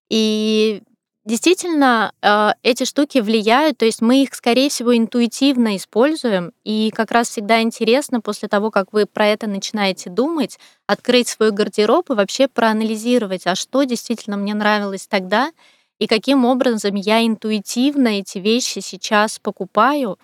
И 0.09 0.81
Действительно, 1.29 2.11
э, 2.23 2.53
эти 2.63 2.85
штуки 2.85 3.19
влияют, 3.19 3.77
то 3.77 3.85
есть 3.85 4.01
мы 4.01 4.23
их, 4.23 4.33
скорее 4.33 4.67
всего, 4.71 4.97
интуитивно 4.97 5.75
используем, 5.75 6.53
и 6.63 6.89
как 6.89 7.11
раз 7.11 7.29
всегда 7.29 7.61
интересно 7.61 8.19
после 8.19 8.47
того, 8.47 8.71
как 8.71 8.93
вы 8.93 9.05
про 9.05 9.27
это 9.27 9.45
начинаете 9.45 10.09
думать, 10.09 10.57
открыть 10.87 11.27
свой 11.27 11.51
гардероб 11.51 12.09
и 12.09 12.15
вообще 12.15 12.47
проанализировать, 12.47 13.45
а 13.45 13.53
что 13.53 13.83
действительно 13.83 14.37
мне 14.37 14.55
нравилось 14.55 15.05
тогда, 15.05 15.51
и 15.99 16.07
каким 16.07 16.45
образом 16.45 16.95
я 16.95 17.23
интуитивно 17.23 18.07
эти 18.07 18.39
вещи 18.39 18.79
сейчас 18.79 19.37
покупаю. 19.37 20.17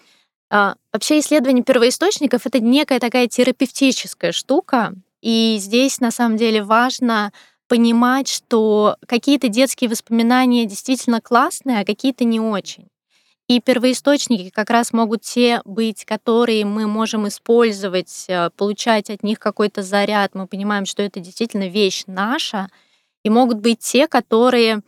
А, 0.50 0.74
вообще 0.92 1.20
исследование 1.20 1.64
первоисточников— 1.64 2.46
это 2.48 2.60
некая 2.60 3.00
такая 3.00 3.28
терапевтическая 3.28 4.32
штука, 4.32 4.96
и 5.22 5.58
здесь 5.60 6.00
на 6.00 6.10
самом 6.10 6.38
деле 6.38 6.64
важно 6.64 7.32
понимать, 7.68 8.28
что 8.28 8.98
какие-то 9.08 9.48
детские 9.48 9.90
воспоминания 9.90 10.66
действительно 10.66 11.22
классные, 11.22 11.80
а 11.80 11.86
какие-то 11.86 12.24
не 12.24 12.40
очень. 12.40 12.88
И 13.48 13.60
первоисточники 13.60 14.50
как 14.50 14.72
раз 14.72 14.92
могут 14.92 15.22
те 15.22 15.62
быть, 15.66 16.04
которые 16.04 16.66
мы 16.66 16.88
можем 16.88 17.28
использовать, 17.28 18.26
э, 18.28 18.50
получать 18.58 19.12
от 19.12 19.22
них 19.22 19.38
какой-то 19.38 19.84
заряд. 19.84 20.34
Мы 20.34 20.48
понимаем, 20.48 20.86
что 20.86 21.04
это 21.04 21.20
действительно 21.20 21.68
вещь 21.68 22.06
наша. 22.08 22.70
И 23.24 23.30
могут 23.30 23.60
быть 23.60 23.80
те, 23.80 24.08
которые 24.08 24.82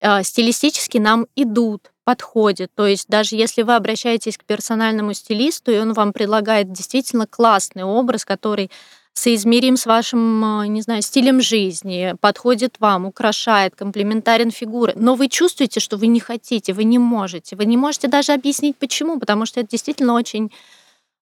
э, 0.00 0.22
стилистически 0.24 0.98
нам 0.98 1.26
идут, 1.36 1.90
подходят. 2.04 2.70
То 2.74 2.86
есть 2.86 3.08
даже 3.08 3.36
если 3.36 3.62
вы 3.62 3.76
обращаетесь 3.76 4.36
к 4.36 4.44
персональному 4.44 5.14
стилисту, 5.14 5.72
и 5.72 5.78
он 5.78 5.94
вам 5.94 6.12
предлагает 6.12 6.70
действительно 6.70 7.26
классный 7.26 7.84
образ, 7.84 8.26
который 8.26 8.70
соизмерим 9.14 9.76
с 9.76 9.86
вашим, 9.86 10.44
а, 10.44 10.66
не 10.66 10.82
знаю, 10.82 11.02
стилем 11.02 11.40
жизни, 11.40 12.14
подходит 12.20 12.76
вам, 12.78 13.06
украшает, 13.06 13.74
комплементарен 13.76 14.50
фигуры, 14.50 14.94
но 14.96 15.14
вы 15.14 15.28
чувствуете, 15.28 15.80
что 15.80 15.96
вы 15.96 16.06
не 16.06 16.20
хотите, 16.20 16.72
вы 16.72 16.84
не 16.84 16.98
можете, 16.98 17.56
вы 17.56 17.66
не 17.66 17.76
можете 17.76 18.08
даже 18.08 18.32
объяснить 18.32 18.76
почему, 18.76 19.20
потому 19.20 19.46
что 19.46 19.60
это 19.60 19.70
действительно 19.70 20.14
очень 20.14 20.50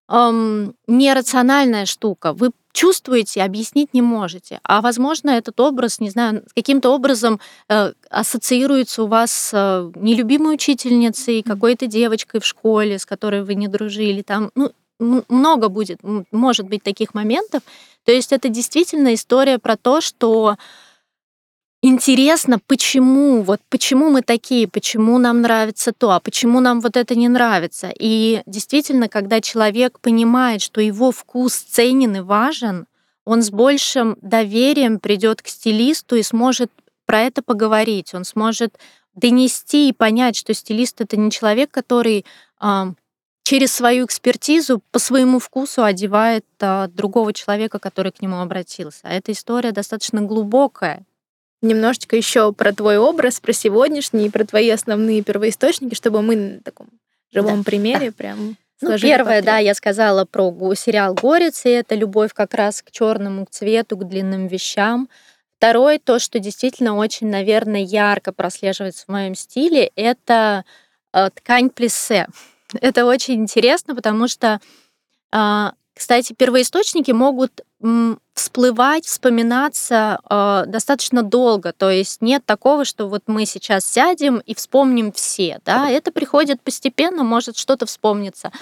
эм, 0.08 0.74
нерациональная 0.86 1.86
штука. 1.86 2.32
Вы 2.32 2.50
чувствуете, 2.72 3.42
объяснить 3.42 3.94
не 3.94 4.02
можете. 4.02 4.60
А 4.62 4.80
возможно, 4.80 5.30
этот 5.30 5.58
образ, 5.60 6.00
не 6.00 6.10
знаю, 6.10 6.44
каким-то 6.54 6.90
образом 6.90 7.40
э, 7.68 7.92
ассоциируется 8.08 9.02
у 9.02 9.06
вас 9.06 9.32
с 9.32 9.50
э, 9.52 9.90
нелюбимой 9.96 10.54
учительницей, 10.54 11.42
какой-то 11.42 11.86
девочкой 11.86 12.40
в 12.40 12.46
школе, 12.46 12.98
с 12.98 13.06
которой 13.06 13.42
вы 13.42 13.54
не 13.56 13.66
дружили. 13.66 14.22
Там, 14.22 14.50
ну, 14.54 14.72
много 15.00 15.68
будет, 15.68 16.00
может 16.30 16.66
быть, 16.66 16.82
таких 16.82 17.14
моментов. 17.14 17.62
То 18.04 18.12
есть 18.12 18.32
это 18.32 18.48
действительно 18.48 19.14
история 19.14 19.58
про 19.58 19.76
то, 19.76 20.00
что 20.00 20.56
интересно, 21.82 22.58
почему, 22.66 23.42
вот 23.42 23.60
почему 23.68 24.10
мы 24.10 24.22
такие, 24.22 24.68
почему 24.68 25.18
нам 25.18 25.40
нравится 25.40 25.92
то, 25.92 26.10
а 26.10 26.20
почему 26.20 26.60
нам 26.60 26.80
вот 26.80 26.96
это 26.96 27.14
не 27.14 27.28
нравится. 27.28 27.90
И 27.98 28.42
действительно, 28.46 29.08
когда 29.08 29.40
человек 29.40 29.98
понимает, 30.00 30.60
что 30.60 30.80
его 30.80 31.10
вкус 31.10 31.54
ценен 31.54 32.16
и 32.16 32.20
важен, 32.20 32.86
он 33.24 33.42
с 33.42 33.50
большим 33.50 34.16
доверием 34.22 34.98
придет 34.98 35.42
к 35.42 35.48
стилисту 35.48 36.16
и 36.16 36.22
сможет 36.22 36.70
про 37.06 37.22
это 37.22 37.42
поговорить, 37.42 38.14
он 38.14 38.24
сможет 38.24 38.78
донести 39.14 39.88
и 39.88 39.92
понять, 39.92 40.36
что 40.36 40.54
стилист 40.54 41.00
это 41.00 41.16
не 41.16 41.30
человек, 41.30 41.70
который 41.70 42.24
через 43.50 43.72
свою 43.72 44.06
экспертизу 44.06 44.80
по 44.92 45.00
своему 45.00 45.40
вкусу 45.40 45.82
одевает 45.82 46.44
а, 46.60 46.86
другого 46.86 47.32
человека, 47.32 47.80
который 47.80 48.12
к 48.12 48.22
нему 48.22 48.38
обратился. 48.38 49.00
А 49.02 49.12
эта 49.12 49.32
история 49.32 49.72
достаточно 49.72 50.22
глубокая. 50.22 51.02
Немножечко 51.60 52.14
еще 52.14 52.52
про 52.52 52.72
твой 52.72 52.98
образ, 52.98 53.40
про 53.40 53.52
сегодняшний, 53.52 54.30
про 54.30 54.44
твои 54.44 54.70
основные 54.70 55.24
первоисточники, 55.24 55.96
чтобы 55.96 56.22
мы 56.22 56.36
на 56.36 56.60
таком 56.60 56.90
живом 57.32 57.58
да. 57.58 57.64
примере 57.64 58.12
прям 58.12 58.56
ну, 58.80 58.96
первое, 58.96 59.24
портрет. 59.24 59.44
да, 59.44 59.58
я 59.58 59.74
сказала 59.74 60.26
про 60.26 60.54
сериал 60.76 61.14
«Горец», 61.14 61.66
и 61.66 61.70
это 61.70 61.96
любовь 61.96 62.32
как 62.32 62.54
раз 62.54 62.82
к 62.82 62.92
черному 62.92 63.46
к 63.46 63.50
цвету, 63.50 63.96
к 63.96 64.06
длинным 64.06 64.46
вещам. 64.46 65.08
Второе, 65.58 65.98
то, 65.98 66.20
что 66.20 66.38
действительно 66.38 66.94
очень, 66.94 67.26
наверное, 67.26 67.82
ярко 67.82 68.32
прослеживается 68.32 69.06
в 69.06 69.08
моем 69.08 69.34
стиле, 69.34 69.90
это 69.96 70.64
э, 71.12 71.30
ткань 71.34 71.70
плиссе. 71.70 72.28
Это 72.80 73.04
очень 73.04 73.34
интересно, 73.34 73.94
потому 73.94 74.28
что, 74.28 74.60
а, 75.32 75.74
кстати, 75.94 76.32
первоисточники 76.32 77.10
могут 77.10 77.62
всплывать, 78.34 79.06
вспоминаться 79.06 80.18
э, 80.28 80.64
достаточно 80.66 81.22
долго. 81.22 81.72
То 81.72 81.90
есть 81.90 82.20
нет 82.20 82.44
такого, 82.44 82.84
что 82.84 83.08
вот 83.08 83.22
мы 83.26 83.46
сейчас 83.46 83.86
сядем 83.86 84.38
и 84.38 84.54
вспомним 84.54 85.12
все. 85.12 85.60
Да? 85.64 85.88
Это 85.88 86.12
приходит 86.12 86.60
постепенно, 86.60 87.22
может 87.22 87.56
что-то 87.56 87.86
вспомниться. 87.86 88.52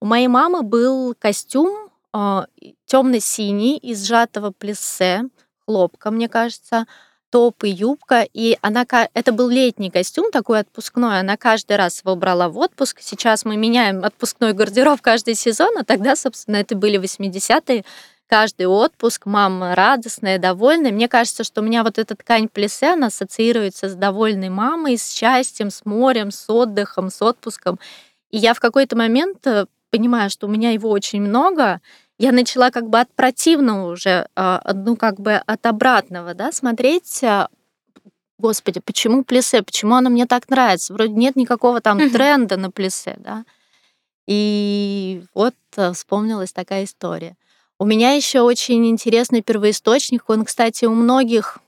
У 0.00 0.06
моей 0.06 0.28
мамы 0.28 0.62
был 0.62 1.14
костюм 1.18 1.90
э, 2.14 2.44
темно-синий 2.86 3.76
из 3.76 4.06
сжатого 4.06 4.52
плессе, 4.52 5.24
хлопка, 5.66 6.10
мне 6.10 6.28
кажется 6.28 6.86
топ 7.32 7.64
и 7.64 7.70
юбка, 7.70 8.28
и 8.34 8.58
она, 8.60 8.84
это 9.14 9.32
был 9.32 9.48
летний 9.48 9.90
костюм 9.90 10.30
такой 10.30 10.60
отпускной, 10.60 11.18
она 11.18 11.38
каждый 11.38 11.76
раз 11.76 12.02
его 12.04 12.14
брала 12.14 12.50
в 12.50 12.58
отпуск. 12.58 12.98
Сейчас 13.00 13.46
мы 13.46 13.56
меняем 13.56 14.04
отпускной 14.04 14.52
гардероб 14.52 15.00
каждый 15.00 15.34
сезон, 15.34 15.78
а 15.78 15.82
тогда, 15.82 16.14
собственно, 16.14 16.56
это 16.56 16.76
были 16.76 17.00
80-е, 17.00 17.84
каждый 18.26 18.66
отпуск, 18.66 19.24
мама 19.24 19.74
радостная, 19.74 20.38
довольная. 20.38 20.92
Мне 20.92 21.08
кажется, 21.08 21.42
что 21.42 21.62
у 21.62 21.64
меня 21.64 21.82
вот 21.82 21.98
эта 21.98 22.14
ткань 22.14 22.48
плесе, 22.48 22.92
она 22.92 23.06
ассоциируется 23.06 23.88
с 23.88 23.94
довольной 23.94 24.50
мамой, 24.50 24.98
с 24.98 25.10
счастьем, 25.10 25.70
с 25.70 25.86
морем, 25.86 26.30
с 26.30 26.50
отдыхом, 26.50 27.08
с 27.08 27.22
отпуском. 27.22 27.80
И 28.30 28.36
я 28.36 28.52
в 28.52 28.60
какой-то 28.60 28.94
момент 28.94 29.46
э, 29.46 29.64
понимаю, 29.90 30.28
что 30.28 30.46
у 30.46 30.50
меня 30.50 30.70
его 30.72 30.90
очень 30.90 31.22
много, 31.22 31.80
я 32.18 32.32
начала 32.32 32.70
как 32.70 32.88
бы 32.88 33.00
от 33.00 33.12
противного 33.14 33.92
уже, 33.92 34.28
ну 34.36 34.96
как 34.96 35.20
бы 35.20 35.34
от 35.34 35.66
обратного, 35.66 36.34
да, 36.34 36.52
смотреть, 36.52 37.22
а, 37.24 37.48
господи, 38.38 38.80
почему 38.84 39.24
плесе, 39.24 39.62
почему 39.62 39.94
оно 39.94 40.10
мне 40.10 40.26
так 40.26 40.48
нравится? 40.48 40.92
Вроде 40.92 41.12
нет 41.14 41.36
никакого 41.36 41.80
там 41.80 42.10
тренда 42.10 42.56
на 42.56 42.70
плесе, 42.70 43.16
да. 43.18 43.44
И 44.26 45.24
вот 45.34 45.54
э, 45.76 45.92
вспомнилась 45.92 46.52
такая 46.52 46.84
история. 46.84 47.36
У 47.78 47.84
меня 47.84 48.12
еще 48.12 48.42
очень 48.42 48.86
интересный 48.88 49.42
первоисточник. 49.42 50.22
Он, 50.28 50.44
кстати, 50.44 50.84
у 50.84 50.94
многих 50.94 51.58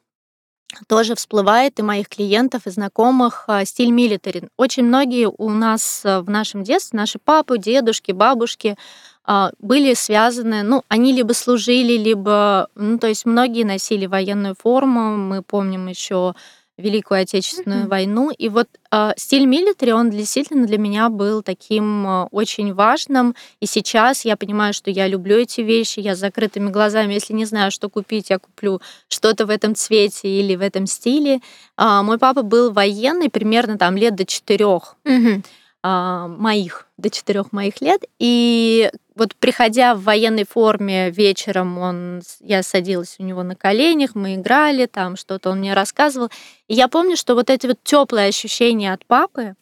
тоже 0.89 1.15
всплывает 1.15 1.79
и 1.79 1.83
моих 1.83 2.09
клиентов, 2.09 2.67
и 2.67 2.71
знакомых 2.71 3.45
а, 3.47 3.65
стиль 3.65 3.91
милитари. 3.91 4.49
Очень 4.57 4.85
многие 4.85 5.29
у 5.29 5.51
нас 5.51 6.03
э, 6.05 6.21
в 6.21 6.31
нашем 6.31 6.65
детстве, 6.65 6.99
наши 6.99 7.19
папы, 7.19 7.59
дедушки, 7.59 8.13
бабушки, 8.13 8.77
а, 9.25 9.53
были 9.59 9.95
связаны, 9.95 10.63
ну, 10.63 10.83
они 10.89 11.13
либо 11.13 11.33
служили, 11.33 11.97
либо, 11.97 12.69
ну, 12.75 12.99
то 12.99 13.07
есть 13.07 13.25
многие 13.25 13.65
носили 13.65 14.07
военную 14.07 14.55
форму. 14.55 15.17
Мы 15.17 15.43
помним 15.43 15.87
еще 15.87 16.35
Великую 16.77 17.21
Отечественную 17.21 17.85
mm-hmm. 17.85 17.89
войну. 17.89 18.31
И 18.31 18.49
вот 18.49 18.69
э, 18.91 19.13
стиль 19.17 19.47
милитари, 19.47 19.93
он 19.93 20.11
действительно 20.11 20.67
для 20.67 20.79
меня 20.79 21.09
был 21.09 21.43
таким 21.43 22.07
э, 22.07 22.23
очень 22.33 22.75
важным. 22.75 23.35
И 23.61 23.67
сейчас 23.67 24.25
я 24.25 24.37
понимаю, 24.37 24.75
что 24.75 24.91
я 24.91 25.07
люблю 25.07 25.37
эти 25.37 25.61
вещи. 25.61 26.01
Я 26.01 26.17
с 26.17 26.19
закрытыми 26.19 26.71
глазами, 26.71 27.15
если 27.15 27.33
не 27.33 27.45
знаю, 27.45 27.71
что 27.71 27.89
купить, 27.89 28.31
я 28.31 28.39
куплю 28.39 28.81
что-то 29.09 29.47
в 29.47 29.51
этом 29.51 29.75
цвете 29.75 30.29
или 30.29 30.57
в 30.57 30.61
этом 30.61 30.87
стиле. 30.87 31.41
Э, 31.79 32.03
мой 32.03 32.19
папа 32.19 32.43
был 32.43 32.73
военный 32.73 33.31
примерно 33.31 33.79
там 33.79 33.97
лет 33.97 34.17
до 34.17 34.25
четырех. 34.25 34.97
Mm-hmm 35.05 35.45
моих, 35.85 36.87
до 36.97 37.11
четырех 37.11 37.53
моих 37.53 37.83
лет. 37.83 38.05
И 38.19 38.91
вот 39.15 39.37
приходя 39.37 39.95
в 39.95 40.03
военной 40.03 40.45
форме 40.45 41.11
вечером, 41.11 41.79
он, 41.79 42.23
я 42.41 42.63
садилась 42.63 43.17
у 43.19 43.23
него 43.23 43.43
на 43.43 43.55
коленях, 43.55 44.15
мы 44.15 44.35
играли, 44.35 44.87
там 44.87 45.17
что-то 45.17 45.51
он 45.51 45.59
мне 45.59 45.75
рассказывал. 45.75 46.31
И 46.69 46.75
я 46.75 46.89
помню, 46.89 47.17
что 47.17 47.35
вот 47.35 47.51
эти 47.51 47.67
вот 47.67 47.79
теплые 47.85 48.29
ощущения 48.29 48.93
от 48.93 49.05
папы, 49.07 49.55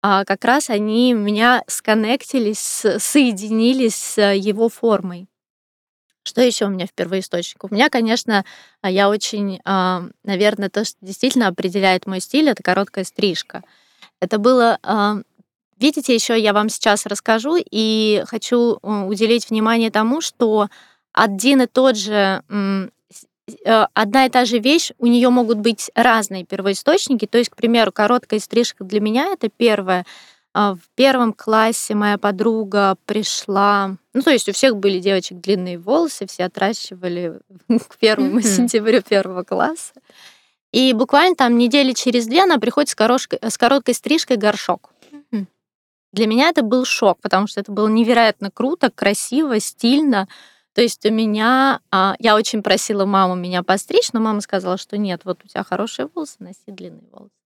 а, 0.00 0.24
как 0.24 0.44
раз 0.44 0.68
они 0.68 1.12
меня 1.12 1.62
сконнектились, 1.68 2.84
соединились 2.98 3.94
с 3.94 4.32
его 4.32 4.68
формой. 4.68 5.28
Что 6.24 6.40
еще 6.40 6.66
у 6.66 6.68
меня 6.68 6.86
в 6.86 6.92
первоисточнике? 6.92 7.66
У 7.68 7.74
меня, 7.74 7.88
конечно, 7.88 8.44
а, 8.80 8.90
я 8.90 9.08
очень, 9.08 9.60
а, 9.64 10.04
наверное, 10.24 10.70
то, 10.70 10.84
что 10.84 10.96
действительно 11.00 11.48
определяет 11.48 12.06
мой 12.06 12.20
стиль, 12.20 12.48
это 12.48 12.62
короткая 12.62 13.04
стрижка. 13.04 13.62
Это 14.20 14.38
было 14.38 14.78
Видите, 15.82 16.14
еще 16.14 16.38
я 16.38 16.52
вам 16.52 16.68
сейчас 16.68 17.06
расскажу 17.06 17.56
и 17.58 18.22
хочу 18.28 18.78
э, 18.80 19.02
уделить 19.02 19.50
внимание 19.50 19.90
тому, 19.90 20.20
что 20.20 20.68
один 21.12 21.62
и 21.62 21.66
тот 21.66 21.96
же 21.96 22.40
э, 22.48 23.86
одна 23.92 24.26
и 24.26 24.28
та 24.30 24.44
же 24.44 24.60
вещь, 24.60 24.92
у 24.98 25.06
нее 25.06 25.28
могут 25.30 25.58
быть 25.58 25.90
разные 25.96 26.44
первоисточники. 26.44 27.26
То 27.26 27.38
есть, 27.38 27.50
к 27.50 27.56
примеру, 27.56 27.90
короткая 27.90 28.38
стрижка 28.38 28.84
для 28.84 29.00
меня 29.00 29.32
это 29.32 29.48
первое. 29.48 30.06
А, 30.54 30.76
в 30.76 30.88
первом 30.94 31.32
классе 31.32 31.96
моя 31.96 32.16
подруга 32.16 32.96
пришла, 33.04 33.96
ну 34.14 34.22
то 34.22 34.30
есть 34.30 34.48
у 34.48 34.52
всех 34.52 34.76
были 34.76 35.00
девочек 35.00 35.40
длинные 35.40 35.78
волосы, 35.78 36.28
все 36.28 36.44
отращивали 36.44 37.40
к 37.88 37.96
первому 37.98 38.38
mm-hmm. 38.38 38.56
сентябрю 38.56 39.02
первого 39.02 39.42
класса. 39.42 39.94
И 40.70 40.92
буквально 40.92 41.34
там 41.34 41.58
недели 41.58 41.92
через 41.92 42.28
две 42.28 42.44
она 42.44 42.58
приходит 42.58 42.90
с, 42.90 42.94
корошкой, 42.94 43.40
с 43.42 43.58
короткой 43.58 43.94
стрижкой 43.94 44.36
горшок. 44.36 44.91
Для 46.12 46.26
меня 46.26 46.50
это 46.50 46.62
был 46.62 46.84
шок, 46.84 47.20
потому 47.20 47.46
что 47.46 47.60
это 47.60 47.72
было 47.72 47.88
невероятно 47.88 48.50
круто, 48.50 48.90
красиво, 48.90 49.58
стильно. 49.60 50.28
То 50.74 50.82
есть 50.82 51.04
у 51.06 51.10
меня... 51.10 51.80
А, 51.90 52.14
я 52.18 52.36
очень 52.36 52.62
просила 52.62 53.04
маму 53.06 53.34
меня 53.34 53.62
постричь, 53.62 54.12
но 54.12 54.20
мама 54.20 54.40
сказала, 54.40 54.76
что 54.76 54.98
нет, 54.98 55.22
вот 55.24 55.40
у 55.44 55.48
тебя 55.48 55.64
хорошие 55.64 56.08
волосы, 56.14 56.36
носи 56.40 56.56
длинные 56.66 57.08
волосы. 57.10 57.41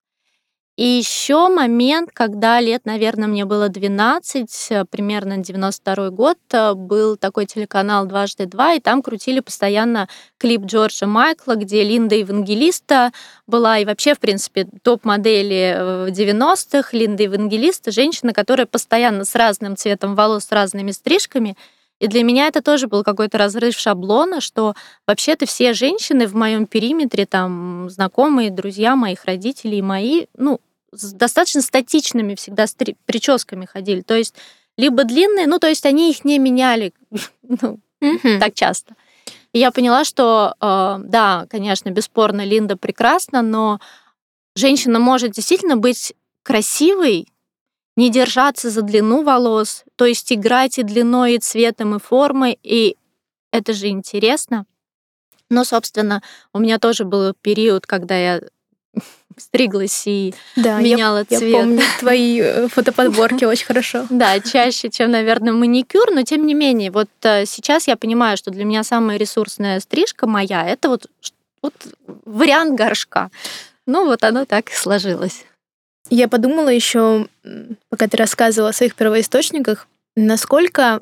И 0.76 0.85
еще 0.85 1.49
момент, 1.49 2.11
когда 2.12 2.61
лет, 2.61 2.85
наверное, 2.85 3.28
мне 3.28 3.47
было 3.47 3.71
12, 3.71 4.66
э, 4.71 4.85
примерно 4.85 5.38
92 5.38 6.11
год, 6.11 6.37
э, 6.52 6.75
был 6.75 7.16
такой 7.16 7.47
телеканал 7.47 8.04
«Дважды 8.04 8.45
два», 8.45 8.75
и 8.75 8.80
там 8.80 9.00
крутили 9.00 9.40
постоянно 9.40 10.06
клип 10.37 10.66
Джорджа 10.66 11.06
Майкла, 11.06 11.54
где 11.54 11.83
Линда 11.83 12.16
Евангелиста 12.16 13.12
была, 13.47 13.78
и 13.78 13.87
вообще, 13.87 14.14
в 14.14 14.18
принципе, 14.18 14.68
топ-модели 14.83 16.11
90-х, 16.11 16.90
э, 16.92 16.99
Линда 16.99 17.23
Евангелиста, 17.23 17.90
женщина, 17.90 18.35
которая 18.35 18.66
постоянно 18.66 19.25
с 19.25 19.35
разным 19.35 19.78
цветом 19.78 20.14
волос, 20.14 20.45
с 20.45 20.52
разными 20.52 20.90
стрижками, 20.90 21.56
и 21.99 22.09
для 22.09 22.23
меня 22.23 22.49
это 22.49 22.61
тоже 22.61 22.88
был 22.88 23.02
какой-то 23.02 23.38
разрыв 23.38 23.75
шаблона, 23.75 24.42
что 24.42 24.75
вообще-то 25.06 25.47
все 25.47 25.73
женщины 25.73 26.26
в 26.26 26.35
моем 26.35 26.66
периметре, 26.66 27.25
там, 27.25 27.88
знакомые, 27.88 28.50
друзья 28.50 28.97
моих 28.97 29.25
родителей, 29.25 29.80
мои, 29.80 30.26
ну, 30.37 30.61
с 31.00 31.12
достаточно 31.12 31.63
статичными 31.63 32.35
всегда 32.35 32.67
стри- 32.67 32.97
прическами 33.06 33.67
ходили. 33.67 34.02
То 34.02 34.15
есть 34.15 34.35
либо 34.76 35.04
длинные, 35.04 35.47
ну, 35.47 35.59
то 35.59 35.69
есть 35.69 35.87
они 35.87 36.11
их 36.11 36.25
не 36.25 36.39
меняли 36.39 36.93
ну, 37.43 37.80
mm-hmm. 38.02 38.39
так 38.39 38.54
часто. 38.54 38.95
И 39.52 39.59
я 39.59 39.71
поняла, 39.71 40.04
что, 40.04 40.54
э, 40.61 40.97
да, 41.04 41.47
конечно, 41.49 41.91
бесспорно, 41.91 42.45
Линда 42.45 42.76
прекрасна, 42.76 43.41
но 43.43 43.80
женщина 44.54 44.99
может 44.99 45.32
действительно 45.32 45.76
быть 45.76 46.15
красивой, 46.43 47.28
не 47.97 48.11
держаться 48.11 48.69
за 48.71 48.82
длину 48.82 49.23
волос, 49.23 49.85
то 49.97 50.04
есть 50.04 50.30
играть 50.32 50.78
и 50.78 50.82
длиной, 50.82 51.37
и 51.37 51.39
цветом, 51.39 51.97
и 51.97 51.99
формой, 51.99 52.59
и 52.63 52.97
это 53.50 53.73
же 53.73 53.89
интересно. 53.89 54.67
Но, 55.49 55.65
собственно, 55.65 56.23
у 56.52 56.59
меня 56.59 56.78
тоже 56.78 57.04
был 57.04 57.32
период, 57.41 57.87
когда 57.87 58.17
я 58.17 58.43
стриглась 59.37 60.03
и 60.07 60.35
да, 60.57 60.81
меняла 60.81 61.27
я, 61.29 61.39
цвет. 61.39 61.51
Я 61.51 61.59
помню 61.59 61.83
твои 62.01 62.41
э, 62.41 62.69
фотоподборки 62.69 63.45
очень 63.45 63.67
хорошо. 63.67 64.07
Да, 64.11 64.41
чаще, 64.41 64.91
чем, 64.91 65.11
наверное, 65.11 65.53
маникюр, 65.53 66.11
но 66.13 66.23
тем 66.23 66.47
не 66.47 66.55
менее, 66.55 66.91
вот 66.91 67.09
э, 67.23 67.45
сейчас 67.47 67.87
я 67.87 67.97
понимаю, 67.97 68.37
что 68.37 68.51
для 68.51 68.65
меня 68.65 68.83
самая 68.83 69.19
ресурсная 69.19 69.81
стрижка 69.81 70.27
моя 70.27 70.67
это 70.67 70.89
вот, 70.89 71.07
вот 71.63 71.75
вариант 72.25 72.75
горшка. 72.77 73.31
Ну 73.87 74.07
вот 74.07 74.25
оно 74.25 74.45
так 74.45 74.71
и 74.71 74.75
сложилось. 74.75 75.45
Я 76.09 76.29
подумала 76.29 76.69
еще, 76.69 77.27
пока 77.89 78.09
ты 78.09 78.17
рассказывала 78.17 78.71
о 78.71 78.73
своих 78.73 78.95
первоисточниках, 78.95 79.89
насколько 80.15 81.01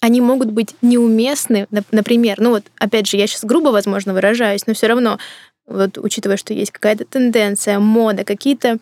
они 0.00 0.20
могут 0.20 0.50
быть 0.50 0.74
неуместны, 0.82 1.66
например, 1.90 2.36
ну 2.38 2.50
вот, 2.50 2.64
опять 2.78 3.06
же, 3.06 3.16
я 3.16 3.26
сейчас 3.26 3.44
грубо, 3.44 3.68
возможно, 3.68 4.12
выражаюсь, 4.12 4.66
но 4.66 4.74
все 4.74 4.86
равно 4.86 5.18
вот 5.66 5.98
учитывая, 5.98 6.36
что 6.36 6.54
есть 6.54 6.70
какая-то 6.70 7.04
тенденция, 7.04 7.78
мода, 7.78 8.24
какие-то 8.24 8.78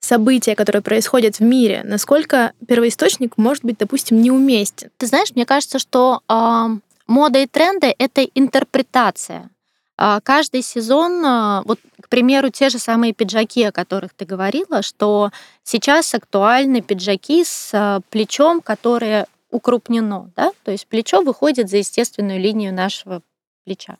события, 0.00 0.54
которые 0.54 0.82
происходят 0.82 1.36
в 1.36 1.40
мире, 1.40 1.82
насколько 1.84 2.52
первоисточник 2.66 3.38
может 3.38 3.64
быть, 3.64 3.78
допустим, 3.78 4.20
неуместен? 4.20 4.90
Ты 4.96 5.06
знаешь, 5.06 5.34
мне 5.34 5.46
кажется, 5.46 5.78
что 5.78 6.22
э, 6.28 6.66
мода 7.06 7.38
и 7.38 7.46
тренды— 7.46 7.94
это 7.98 8.22
интерпретация. 8.22 9.50
Э, 9.98 10.18
каждый 10.22 10.62
сезон, 10.62 11.24
э, 11.24 11.62
вот, 11.64 11.78
к 12.00 12.08
примеру, 12.08 12.50
те 12.50 12.68
же 12.68 12.78
самые 12.78 13.12
пиджаки, 13.12 13.62
о 13.62 13.72
которых 13.72 14.12
ты 14.14 14.24
говорила, 14.24 14.82
что 14.82 15.30
сейчас 15.62 16.14
актуальны 16.14 16.80
пиджаки 16.82 17.44
с 17.44 17.70
э, 17.72 18.00
плечом, 18.10 18.60
которое 18.60 19.26
укрупнено, 19.50 20.30
да, 20.34 20.50
то 20.64 20.72
есть 20.72 20.86
плечо 20.86 21.22
выходит 21.22 21.68
за 21.68 21.76
естественную 21.76 22.40
линию 22.40 22.74
нашего 22.74 23.22
плеча. 23.64 23.98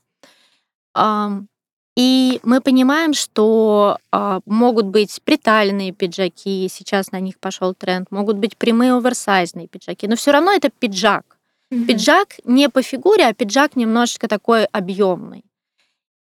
И 1.95 2.41
мы 2.43 2.63
понимаем, 2.63 3.13
что 3.13 3.99
а, 4.11 4.41
могут 4.47 4.87
быть 4.87 5.21
приталенные 5.25 5.93
пиджаки, 5.93 6.67
сейчас 6.71 7.13
на 7.13 7.21
них 7.21 7.39
пошел 7.39 7.75
тренд, 7.75 8.11
могут 8.11 8.39
быть 8.39 8.57
прямые 8.57 8.95
оверсайзные 8.95 9.69
пиджаки, 9.69 10.09
но 10.09 10.17
все 10.17 10.33
равно 10.33 10.53
это 10.53 10.71
пиджак. 10.71 11.37
Mm-hmm. 11.71 11.85
Пиджак 11.85 12.29
не 12.45 12.71
по 12.71 12.81
фигуре, 12.81 13.27
а 13.27 13.35
пиджак 13.35 13.77
немножечко 13.77 14.27
такой 14.27 14.65
объемный. 14.65 15.45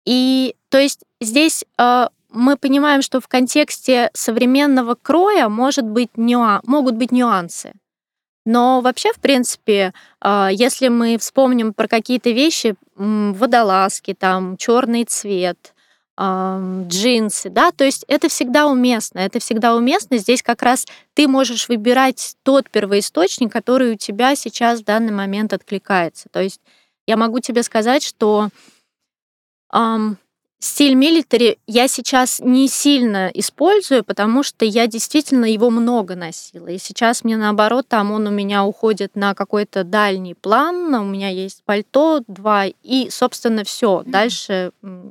И 0.04 0.56
то 0.68 0.78
есть 0.78 1.04
здесь 1.20 1.64
э, 1.78 2.08
мы 2.30 2.56
понимаем, 2.56 3.02
что 3.02 3.20
в 3.20 3.28
контексте 3.28 4.11
современного 4.14 4.94
кроя 4.94 5.48
может 5.48 5.85
быть 5.87 6.11
нюа- 6.16 6.61
могут 6.64 6.96
быть 6.96 7.12
нюансы. 7.12 7.72
Но 8.44 8.80
вообще, 8.80 9.12
в 9.12 9.20
принципе, 9.20 9.92
а, 10.20 10.50
если 10.50 10.88
мы 10.88 11.16
вспомним 11.18 11.72
про 11.72 11.87
какие-то 11.87 12.30
вещи, 12.30 12.74
водолазки, 13.03 14.15
там, 14.15 14.57
черный 14.57 15.05
цвет, 15.05 15.75
джинсы, 16.21 17.49
да, 17.49 17.73
то 17.73 17.85
есть 17.85 18.05
это 18.07 18.29
всегда 18.29 18.67
уместно, 18.67 19.19
это 19.21 19.38
всегда 19.41 19.75
уместно. 19.75 20.19
Здесь 20.19 20.43
как 20.43 20.62
раз 20.62 20.87
ты 21.15 21.27
можешь 21.27 21.69
выбирать 21.69 22.37
тот 22.43 22.71
первоисточник, 22.71 23.51
который 23.51 23.93
у 23.93 23.97
тебя 23.97 24.37
сейчас 24.37 24.81
в 24.81 24.85
данный 24.85 25.12
момент 25.12 25.53
откликается. 25.53 26.29
То 26.31 26.41
есть 26.41 26.61
я 27.07 27.17
могу 27.17 27.41
тебе 27.41 27.62
сказать, 27.62 28.05
что 28.05 28.51
Стиль 30.64 30.94
милитари 30.94 31.59
я 31.66 31.88
сейчас 31.88 32.38
не 32.38 32.68
сильно 32.68 33.33
использую, 33.35 34.05
потому 34.05 34.44
что 34.44 34.64
я 34.64 34.87
действительно 34.87 35.44
его 35.44 35.70
много 35.70 36.14
носила. 36.14 36.68
И 36.68 36.79
сейчас 36.79 37.25
мне 37.25 37.37
наоборот, 37.37 37.88
там 37.88 38.12
он 38.12 38.29
у 38.29 38.31
меня 38.31 38.64
уходит 38.64 39.16
на 39.16 39.35
какой-то 39.35 39.83
дальний 39.83 40.35
план. 40.35 40.94
У 40.94 41.05
меня 41.05 41.31
есть 41.31 41.64
пальто, 41.64 42.22
два, 42.29 42.66
и, 42.66 43.09
собственно, 43.11 43.64
все. 43.64 44.05
Дальше 44.07 44.70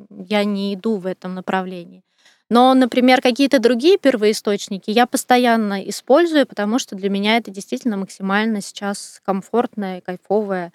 я 0.10 0.46
не 0.46 0.74
иду 0.74 0.96
в 0.96 1.06
этом 1.06 1.36
направлении. 1.36 2.02
Но, 2.50 2.74
например, 2.74 3.22
какие-то 3.22 3.60
другие 3.60 3.98
первоисточники 3.98 4.90
я 4.90 5.06
постоянно 5.06 5.82
использую, 5.90 6.48
потому 6.48 6.80
что 6.80 6.96
для 6.96 7.10
меня 7.10 7.36
это 7.36 7.52
действительно 7.52 7.98
максимально 7.98 8.62
сейчас 8.62 9.20
комфортная, 9.26 10.00
кайфовая 10.00 10.72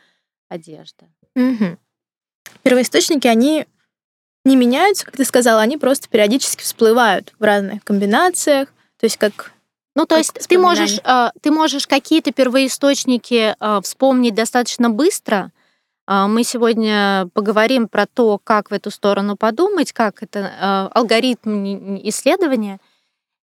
одежда. 0.50 1.06
Угу. 1.34 1.78
Первоисточники, 2.62 3.26
они 3.26 3.66
не 4.46 4.56
меняются, 4.56 5.04
как 5.04 5.16
ты 5.16 5.24
сказала, 5.24 5.60
они 5.60 5.76
просто 5.76 6.08
периодически 6.08 6.62
всплывают 6.62 7.34
в 7.38 7.44
разных 7.44 7.84
комбинациях, 7.84 8.68
то 8.98 9.04
есть 9.04 9.18
как 9.18 9.52
ну, 9.94 10.04
то 10.04 10.16
есть 10.16 10.32
ты 10.46 10.58
можешь, 10.58 10.98
э, 11.02 11.30
ты 11.40 11.50
можешь 11.50 11.86
какие-то 11.86 12.30
первоисточники 12.30 13.56
э, 13.58 13.80
вспомнить 13.82 14.34
достаточно 14.34 14.90
быстро, 14.90 15.52
А, 16.06 16.28
мы 16.28 16.44
сегодня 16.44 17.28
поговорим 17.34 17.88
про 17.88 18.06
то, 18.06 18.38
как 18.42 18.70
в 18.70 18.74
эту 18.74 18.90
сторону 18.90 19.36
подумать, 19.36 19.92
как 19.92 20.22
это 20.22 20.52
а, 20.60 20.90
алгоритм 20.94 21.96
исследования. 22.04 22.78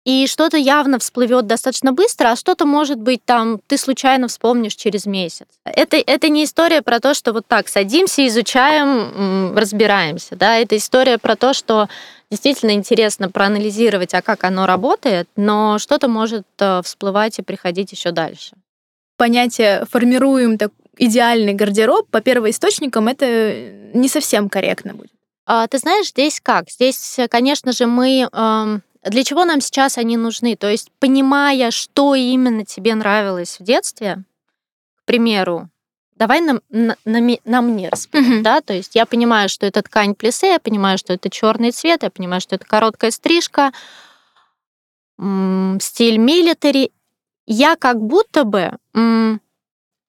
И 0.05 0.27
что-то 0.27 0.55
явно 0.55 0.99
всплывет 0.99 1.47
достаточно 1.47 1.91
быстро, 1.91 2.29
а 2.29 2.35
что-то, 2.35 2.67
может 2.67 2.99
быть, 2.99 3.25
там 3.25 3.59
ты 3.65 3.75
случайно 3.75 4.27
вспомнишь 4.27 4.75
через 4.75 5.07
месяц. 5.07 5.47
Это, 5.63 5.97
это 5.97 6.29
не 6.29 6.43
история 6.43 6.83
про 6.83 6.99
то, 6.99 7.15
что 7.15 7.33
вот 7.33 7.47
так 7.47 7.67
садимся, 7.67 8.25
изучаем, 8.27 9.57
разбираемся. 9.57 10.35
Да? 10.35 10.57
Это 10.57 10.77
история 10.77 11.17
про 11.17 11.35
то, 11.35 11.53
что 11.53 11.89
действительно 12.29 12.71
интересно 12.71 13.31
проанализировать, 13.31 14.13
а 14.13 14.21
как 14.21 14.43
оно 14.43 14.67
работает, 14.67 15.27
но 15.35 15.79
что-то 15.79 16.07
может 16.07 16.45
э, 16.59 16.81
всплывать 16.83 17.39
и 17.39 17.41
приходить 17.41 17.91
еще 17.91 18.11
дальше. 18.11 18.55
Понятие 19.17 19.85
формируем 19.89 20.59
так, 20.59 20.71
идеальный 20.97 21.53
гардероб 21.53 22.07
по 22.09 22.21
первоисточникам 22.21 23.07
это 23.07 23.71
не 23.93 24.07
совсем 24.07 24.49
корректно 24.49 24.93
будет. 24.93 25.11
А, 25.47 25.67
ты 25.67 25.79
знаешь, 25.79 26.09
здесь 26.09 26.39
как? 26.41 26.69
Здесь, 26.69 27.19
конечно 27.29 27.71
же, 27.71 27.85
мы 27.85 28.27
эм, 28.31 28.81
для 29.05 29.23
чего 29.23 29.45
нам 29.45 29.61
сейчас 29.61 29.97
они 29.97 30.17
нужны? 30.17 30.55
То 30.55 30.69
есть, 30.69 30.91
понимая, 30.99 31.71
что 31.71 32.15
именно 32.15 32.65
тебе 32.65 32.95
нравилось 32.95 33.59
в 33.59 33.63
детстве, 33.63 34.23
к 34.95 35.05
примеру, 35.05 35.69
давай 36.15 36.41
на, 36.41 36.59
на, 36.69 36.95
на, 37.05 37.37
на 37.43 37.61
мне 37.61 37.89
распилим, 37.89 38.39
uh-huh. 38.39 38.41
да, 38.41 38.61
то 38.61 38.73
есть 38.73 38.95
я 38.95 39.05
понимаю, 39.05 39.49
что 39.49 39.65
это 39.65 39.81
ткань 39.83 40.15
плесе, 40.15 40.51
я 40.53 40.59
понимаю, 40.59 40.97
что 40.97 41.13
это 41.13 41.29
черный 41.29 41.71
цвет, 41.71 42.03
я 42.03 42.09
понимаю, 42.09 42.41
что 42.41 42.55
это 42.55 42.65
короткая 42.65 43.11
стрижка, 43.11 43.71
м- 45.19 45.77
стиль 45.81 46.17
милитари. 46.17 46.91
Я 47.45 47.75
как 47.75 48.01
будто 48.01 48.43
бы 48.43 48.77
м- 48.93 49.39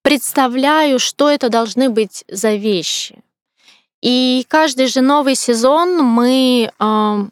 представляю, 0.03 0.99
что 0.99 1.31
это 1.31 1.51
должны 1.51 1.91
быть 1.91 2.25
за 2.29 2.55
вещи. 2.55 3.23
И 4.01 4.47
каждый 4.49 4.87
же 4.87 5.01
новый 5.01 5.35
сезон 5.35 5.99
мы 5.99 6.71
э, 6.79 7.25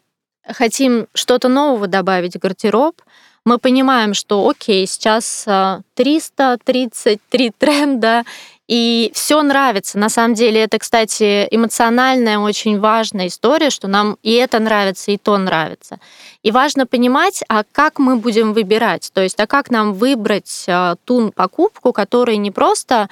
хотим 0.47 1.07
что-то 1.13 1.47
нового 1.47 1.87
добавить 1.87 2.35
в 2.35 2.39
гардероб, 2.39 3.01
мы 3.45 3.59
понимаем, 3.59 4.13
что 4.13 4.47
окей, 4.49 4.87
сейчас 4.87 5.45
333 5.93 7.47
а, 7.47 7.51
тренда, 7.59 8.23
и 8.67 9.11
все 9.13 9.43
нравится. 9.43 9.99
На 9.99 10.09
самом 10.09 10.33
деле 10.33 10.61
это, 10.61 10.79
кстати, 10.79 11.47
эмоциональная, 11.51 12.39
очень 12.39 12.79
важная 12.79 13.27
история, 13.27 13.69
что 13.69 13.87
нам 13.87 14.17
и 14.23 14.33
это 14.33 14.57
нравится, 14.59 15.11
и 15.11 15.17
то 15.17 15.37
нравится. 15.37 15.99
И 16.41 16.49
важно 16.49 16.87
понимать, 16.87 17.43
а 17.47 17.63
как 17.71 17.99
мы 17.99 18.15
будем 18.15 18.53
выбирать, 18.53 19.11
то 19.13 19.21
есть, 19.21 19.39
а 19.39 19.45
как 19.45 19.69
нам 19.69 19.93
выбрать 19.93 20.65
а, 20.67 20.95
ту 21.05 21.31
покупку, 21.31 21.93
которая 21.93 22.37
не 22.37 22.49
просто 22.49 23.09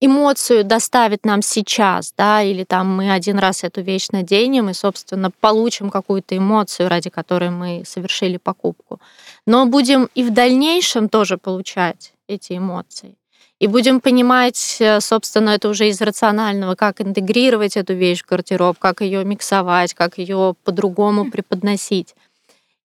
эмоцию 0.00 0.64
доставит 0.64 1.24
нам 1.24 1.42
сейчас, 1.42 2.14
да, 2.16 2.42
или 2.42 2.64
там 2.64 2.94
мы 2.94 3.12
один 3.12 3.38
раз 3.38 3.64
эту 3.64 3.82
вещь 3.82 4.08
наденем 4.12 4.70
и, 4.70 4.74
собственно, 4.74 5.30
получим 5.30 5.90
какую-то 5.90 6.36
эмоцию, 6.36 6.88
ради 6.88 7.10
которой 7.10 7.50
мы 7.50 7.84
совершили 7.86 8.38
покупку. 8.38 9.00
Но 9.46 9.66
будем 9.66 10.08
и 10.14 10.22
в 10.22 10.32
дальнейшем 10.32 11.08
тоже 11.08 11.36
получать 11.36 12.14
эти 12.26 12.56
эмоции. 12.56 13.16
И 13.58 13.66
будем 13.66 14.00
понимать, 14.00 14.78
э, 14.80 15.00
собственно, 15.00 15.50
это 15.50 15.68
уже 15.68 15.88
из 15.88 16.00
рационального, 16.00 16.76
как 16.76 17.02
интегрировать 17.02 17.76
эту 17.76 17.92
вещь 17.92 18.22
в 18.22 18.26
гардероб, 18.26 18.78
как 18.78 19.02
ее 19.02 19.22
миксовать, 19.22 19.92
как 19.92 20.16
ее 20.16 20.54
по-другому 20.64 21.30
преподносить. 21.30 22.14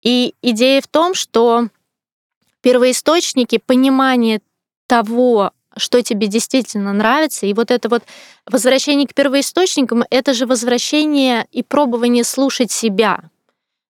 И 0.02 0.34
идея 0.42 0.80
в 0.80 0.86
том, 0.86 1.14
что 1.14 1.66
первоисточники, 2.62 3.58
понимание 3.58 4.40
того, 4.86 5.50
что 5.76 6.02
тебе 6.02 6.26
действительно 6.26 6.92
нравится. 6.92 7.46
И 7.46 7.54
вот 7.54 7.70
это 7.70 7.88
вот 7.88 8.02
возвращение 8.46 9.06
к 9.06 9.14
первоисточникам, 9.14 10.04
это 10.10 10.34
же 10.34 10.46
возвращение 10.46 11.46
и 11.52 11.62
пробование 11.62 12.24
слушать 12.24 12.70
себя. 12.70 13.20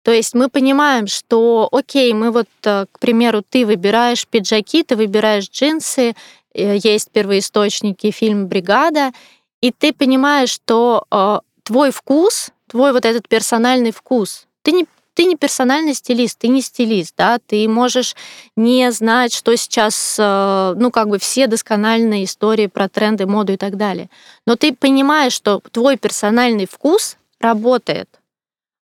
То 0.02 0.12
есть 0.12 0.34
мы 0.34 0.48
понимаем, 0.48 1.06
что, 1.06 1.68
окей, 1.70 2.12
мы 2.14 2.30
вот, 2.30 2.48
э, 2.64 2.86
к 2.90 2.98
примеру, 2.98 3.42
ты 3.48 3.66
выбираешь 3.66 4.26
пиджаки, 4.26 4.82
ты 4.82 4.96
выбираешь 4.96 5.50
джинсы, 5.50 6.14
э, 6.54 6.76
есть 6.82 7.10
первоисточники, 7.10 8.10
фильм 8.10 8.46
«Бригада», 8.46 9.12
и 9.60 9.72
ты 9.72 9.92
понимаешь, 9.92 10.50
что 10.50 11.04
э, 11.10 11.40
твой 11.62 11.90
вкус, 11.90 12.50
твой 12.68 12.92
вот 12.92 13.04
этот 13.04 13.28
персональный 13.28 13.90
вкус, 13.90 14.46
ты 14.62 14.72
не 14.72 14.86
ты 15.18 15.24
не 15.24 15.34
персональный 15.34 15.94
стилист, 15.94 16.38
ты 16.38 16.46
не 16.46 16.62
стилист, 16.62 17.14
да, 17.18 17.40
ты 17.44 17.68
можешь 17.68 18.14
не 18.54 18.92
знать, 18.92 19.34
что 19.34 19.56
сейчас, 19.56 20.14
э, 20.16 20.74
ну, 20.76 20.92
как 20.92 21.08
бы 21.08 21.18
все 21.18 21.48
доскональные 21.48 22.22
истории 22.22 22.68
про 22.68 22.88
тренды, 22.88 23.26
моду 23.26 23.54
и 23.54 23.56
так 23.56 23.76
далее. 23.76 24.10
Но 24.46 24.54
ты 24.54 24.72
понимаешь, 24.72 25.32
что 25.32 25.60
твой 25.72 25.96
персональный 25.96 26.68
вкус 26.70 27.16
работает. 27.40 28.08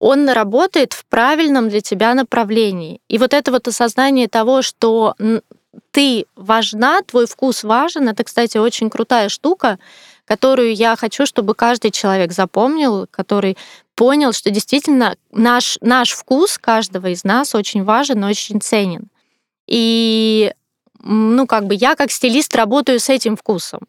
Он 0.01 0.29
работает 0.29 0.93
в 0.93 1.07
правильном 1.07 1.71
для 1.71 1.81
тебя 1.81 2.13
направлении. 2.13 3.01
И 3.09 3.17
вот 3.17 3.33
это 3.33 3.51
вот 3.51 3.67
осознание 3.67 4.29
того, 4.29 4.61
что 4.61 5.15
ты 5.93 6.27
важна, 6.37 7.01
твой 7.01 7.27
вкус 7.27 7.65
важен, 7.65 8.07
это, 8.07 8.23
кстати, 8.23 8.59
очень 8.59 8.91
крутая 8.91 9.31
штука, 9.31 9.79
которую 10.27 10.75
я 10.75 10.95
хочу, 10.97 11.25
чтобы 11.25 11.55
каждый 11.55 11.91
человек 11.91 12.33
запомнил, 12.33 13.07
который 13.11 13.57
понял, 13.99 14.33
что 14.33 14.51
действительно 14.51 15.17
наш, 15.33 15.77
наш 15.81 16.13
вкус 16.13 16.57
каждого 16.57 17.09
из 17.09 17.25
нас 17.25 17.57
очень 17.57 17.83
важен, 17.83 18.23
очень 18.23 18.61
ценен. 18.61 19.09
И, 19.67 20.53
ну, 21.03 21.49
как 21.49 21.67
бы 21.67 21.75
я 21.75 21.97
как 21.97 22.13
стилист 22.13 22.55
работаю 22.55 23.01
с 23.01 23.09
этим 23.09 23.37
вкусом. 23.37 23.81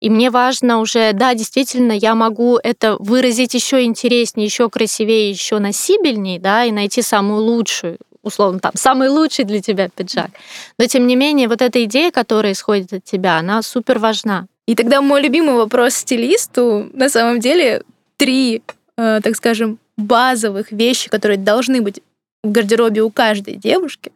И 0.00 0.10
мне 0.10 0.30
важно 0.30 0.80
уже, 0.80 1.12
да, 1.12 1.34
действительно, 1.34 1.92
я 1.92 2.16
могу 2.16 2.58
это 2.60 2.96
выразить 2.98 3.54
еще 3.54 3.84
интереснее, 3.84 4.46
еще 4.46 4.68
красивее, 4.68 5.30
еще 5.30 5.60
носибельнее, 5.60 6.40
да, 6.40 6.64
и 6.64 6.72
найти 6.72 7.00
самую 7.00 7.44
лучшую, 7.44 7.98
условно, 8.22 8.58
там, 8.58 8.72
самый 8.74 9.10
лучший 9.10 9.44
для 9.44 9.62
тебя 9.62 9.88
пиджак. 9.90 10.30
Но, 10.76 10.86
тем 10.86 11.06
не 11.06 11.14
менее, 11.14 11.46
вот 11.46 11.62
эта 11.62 11.84
идея, 11.84 12.10
которая 12.10 12.54
исходит 12.54 12.92
от 12.92 13.04
тебя, 13.04 13.36
она 13.36 13.62
супер 13.62 14.00
важна. 14.00 14.46
И 14.66 14.74
тогда 14.74 15.00
мой 15.00 15.22
любимый 15.22 15.54
вопрос 15.54 15.94
стилисту, 15.94 16.90
на 16.94 17.08
самом 17.08 17.38
деле, 17.38 17.84
три 18.16 18.62
Э, 19.00 19.20
так 19.22 19.34
скажем, 19.34 19.78
базовых 19.96 20.72
вещей, 20.72 21.08
которые 21.08 21.38
должны 21.38 21.80
быть 21.80 22.02
в 22.42 22.50
гардеробе 22.50 23.00
у 23.00 23.10
каждой 23.10 23.54
девушки, 23.54 24.12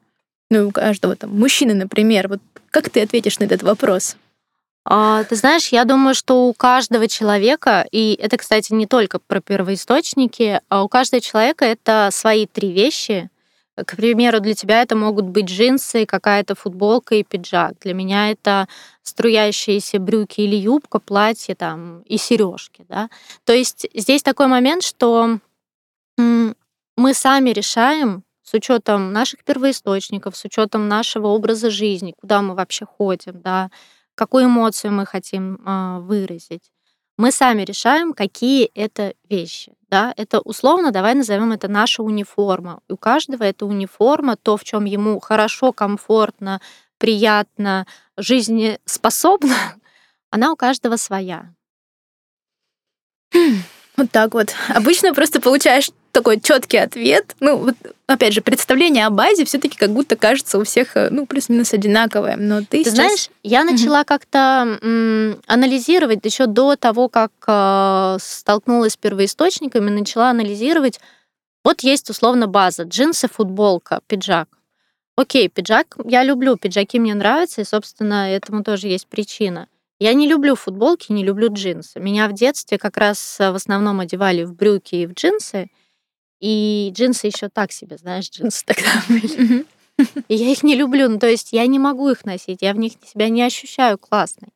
ну 0.51 0.59
и 0.59 0.65
у 0.65 0.73
каждого 0.73 1.17
там 1.17 1.31
мужчины, 1.31 1.73
например. 1.73 2.29
Вот 2.29 2.41
как 2.69 2.91
ты 2.91 3.01
ответишь 3.01 3.39
на 3.39 3.45
этот 3.45 3.63
вопрос? 3.63 4.17
А, 4.85 5.25
ты 5.25 5.37
знаешь, 5.37 5.69
я 5.69 5.87
думаю, 5.87 6.15
что 6.15 6.47
у 6.49 6.53
каждого 6.53 7.09
человека, 7.09 7.87
и 7.93 8.19
это, 8.21 8.37
кстати, 8.37 8.75
не 8.75 8.87
только 8.87 9.19
про 9.19 9.41
первоисточники, 9.41 10.61
а 10.69 10.85
у 10.85 10.89
каждого 10.89 11.23
человека 11.23 11.65
это 11.65 12.11
свои 12.13 12.47
три 12.47 12.71
вещи, 12.71 13.31
к 13.77 13.97
примеру, 13.97 14.41
для 14.41 14.55
тебя 14.55 14.83
это 14.83 14.95
могут 14.95 15.27
быть 15.27 15.47
джинсы, 15.47 16.07
какая-то 16.07 16.55
футболка 16.55 17.17
и 17.17 17.25
пиджак. 17.25 17.75
Для 17.81 17.95
меня 17.95 18.31
это 18.31 18.69
струящиеся 19.03 19.99
брюки 19.99 20.41
или 20.41 20.57
юбка, 20.57 21.01
платье 21.01 21.55
там 21.55 22.03
и 22.03 22.17
сережки. 22.17 22.87
Да? 22.89 23.11
То 23.45 23.53
есть 23.53 23.87
здесь 23.95 24.23
такой 24.23 24.47
момент, 24.47 24.85
что 24.85 25.39
мы 26.17 27.15
сами 27.15 27.51
решаем 27.51 28.23
с 28.43 28.55
учетом 28.55 29.13
наших 29.13 29.43
первоисточников, 29.43 30.37
с 30.37 30.45
учетом 30.45 30.87
нашего 30.87 31.29
образа 31.29 31.71
жизни, 31.71 32.15
куда 32.21 32.43
мы 32.43 32.55
вообще 32.55 32.85
ходим, 32.85 33.41
да, 33.41 33.71
какую 34.15 34.45
эмоцию 34.45 34.93
мы 34.93 35.07
хотим 35.07 35.57
э, 35.57 35.99
выразить. 36.01 36.71
Мы 37.17 37.31
сами 37.31 37.63
решаем, 37.63 38.13
какие 38.13 38.67
это 38.75 39.15
вещи 39.29 39.73
да, 39.95 40.13
это 40.17 40.41
условно, 40.41 40.91
давай 40.91 41.15
назовем 41.15 41.53
это 41.53 41.69
наша 41.69 42.03
униформа. 42.03 42.81
У 42.89 42.97
каждого 42.97 43.45
это 43.45 43.65
униформа, 43.65 44.35
то, 44.35 44.57
в 44.57 44.65
чем 44.65 44.87
ему 44.87 45.21
хорошо, 45.21 45.73
комфортно, 45.73 46.61
приятно, 46.99 47.87
жизнеспособно, 48.17 49.55
она 50.31 50.51
у 50.51 50.57
каждого 50.57 50.97
своя. 50.97 51.55
Вот 53.97 54.11
так 54.11 54.35
вот. 54.35 54.53
Обычно 54.69 55.15
просто 55.15 55.41
получаешь 55.41 55.91
такой 56.15 56.41
четкий 56.41 56.79
ответ. 56.79 57.35
Ну, 57.41 57.57
вот, 57.59 57.75
опять 58.07 58.33
же, 58.33 58.41
представление 58.41 59.05
о 59.07 59.11
базе 59.11 59.45
все-таки 59.45 59.77
как 59.77 59.91
будто 59.91 60.17
кажется 60.17 60.59
у 60.59 60.65
всех, 60.65 60.97
э, 60.97 61.09
ну, 61.11 61.27
плюс-минус 61.27 61.75
одинаковое. 61.75 62.37
Но 62.37 62.61
ты, 62.61 62.67
ты 62.67 62.85
сейчас... 62.85 62.95
знаешь, 62.95 63.31
я 63.43 63.65
начала 63.65 64.01
угу. 64.01 64.07
как-то 64.07 64.79
м, 64.81 65.41
анализировать 65.47 66.25
еще 66.25 66.47
до 66.47 66.77
того, 66.77 67.09
как 67.09 67.33
э, 67.47 68.17
столкнулась 68.21 68.93
с 68.93 68.97
первоисточниками, 68.97 69.91
начала 69.91 70.31
анализировать. 70.31 71.01
Вот 71.65 71.81
есть 71.81 72.09
условно 72.09 72.47
база: 72.47 72.85
джинсы, 72.85 73.29
футболка, 73.29 74.01
пиджак. 74.07 74.49
Окей, 75.17 75.49
пиджак, 75.49 75.97
я 76.05 76.25
люблю, 76.25 76.57
пиджаки 76.57 76.99
мне 76.99 77.15
нравятся, 77.15 77.61
и, 77.61 77.65
собственно, 77.65 78.31
этому 78.31 78.63
тоже 78.63 78.87
есть 78.87 79.09
причина. 79.09 79.69
Я 80.01 80.13
не 80.15 80.29
люблю 80.29 80.55
футболки, 80.55 81.13
не 81.13 81.25
люблю 81.25 81.53
джинсы. 81.53 81.99
Меня 82.01 82.29
в 82.29 82.35
детстве 82.35 82.79
как 82.79 82.97
раз 82.97 83.41
э, 83.41 83.51
в 83.51 83.57
основном 83.57 84.01
одевали 84.01 84.45
в 84.45 84.55
брюки 84.55 84.95
и 84.95 85.07
в 85.07 85.13
джинсы. 85.13 85.71
И 86.45 86.93
джинсы 86.93 87.29
еще 87.29 87.49
так 87.49 87.73
себе, 87.73 87.97
знаешь, 87.97 88.29
джинсы 88.29 88.63
тогда 88.67 89.03
были. 89.09 89.65
И 90.29 90.35
я 90.35 90.51
их 90.51 90.63
не 90.63 90.75
люблю, 90.75 91.09
ну 91.09 91.19
то 91.19 91.27
есть 91.27 91.55
я 91.55 91.67
не 91.67 91.79
могу 91.79 92.11
их 92.11 92.27
носить, 92.27 92.59
я 92.61 92.75
в 92.75 92.77
них 92.77 92.93
себя 93.07 93.31
не 93.31 93.43
ощущаю 93.43 93.97
классной. 93.97 94.49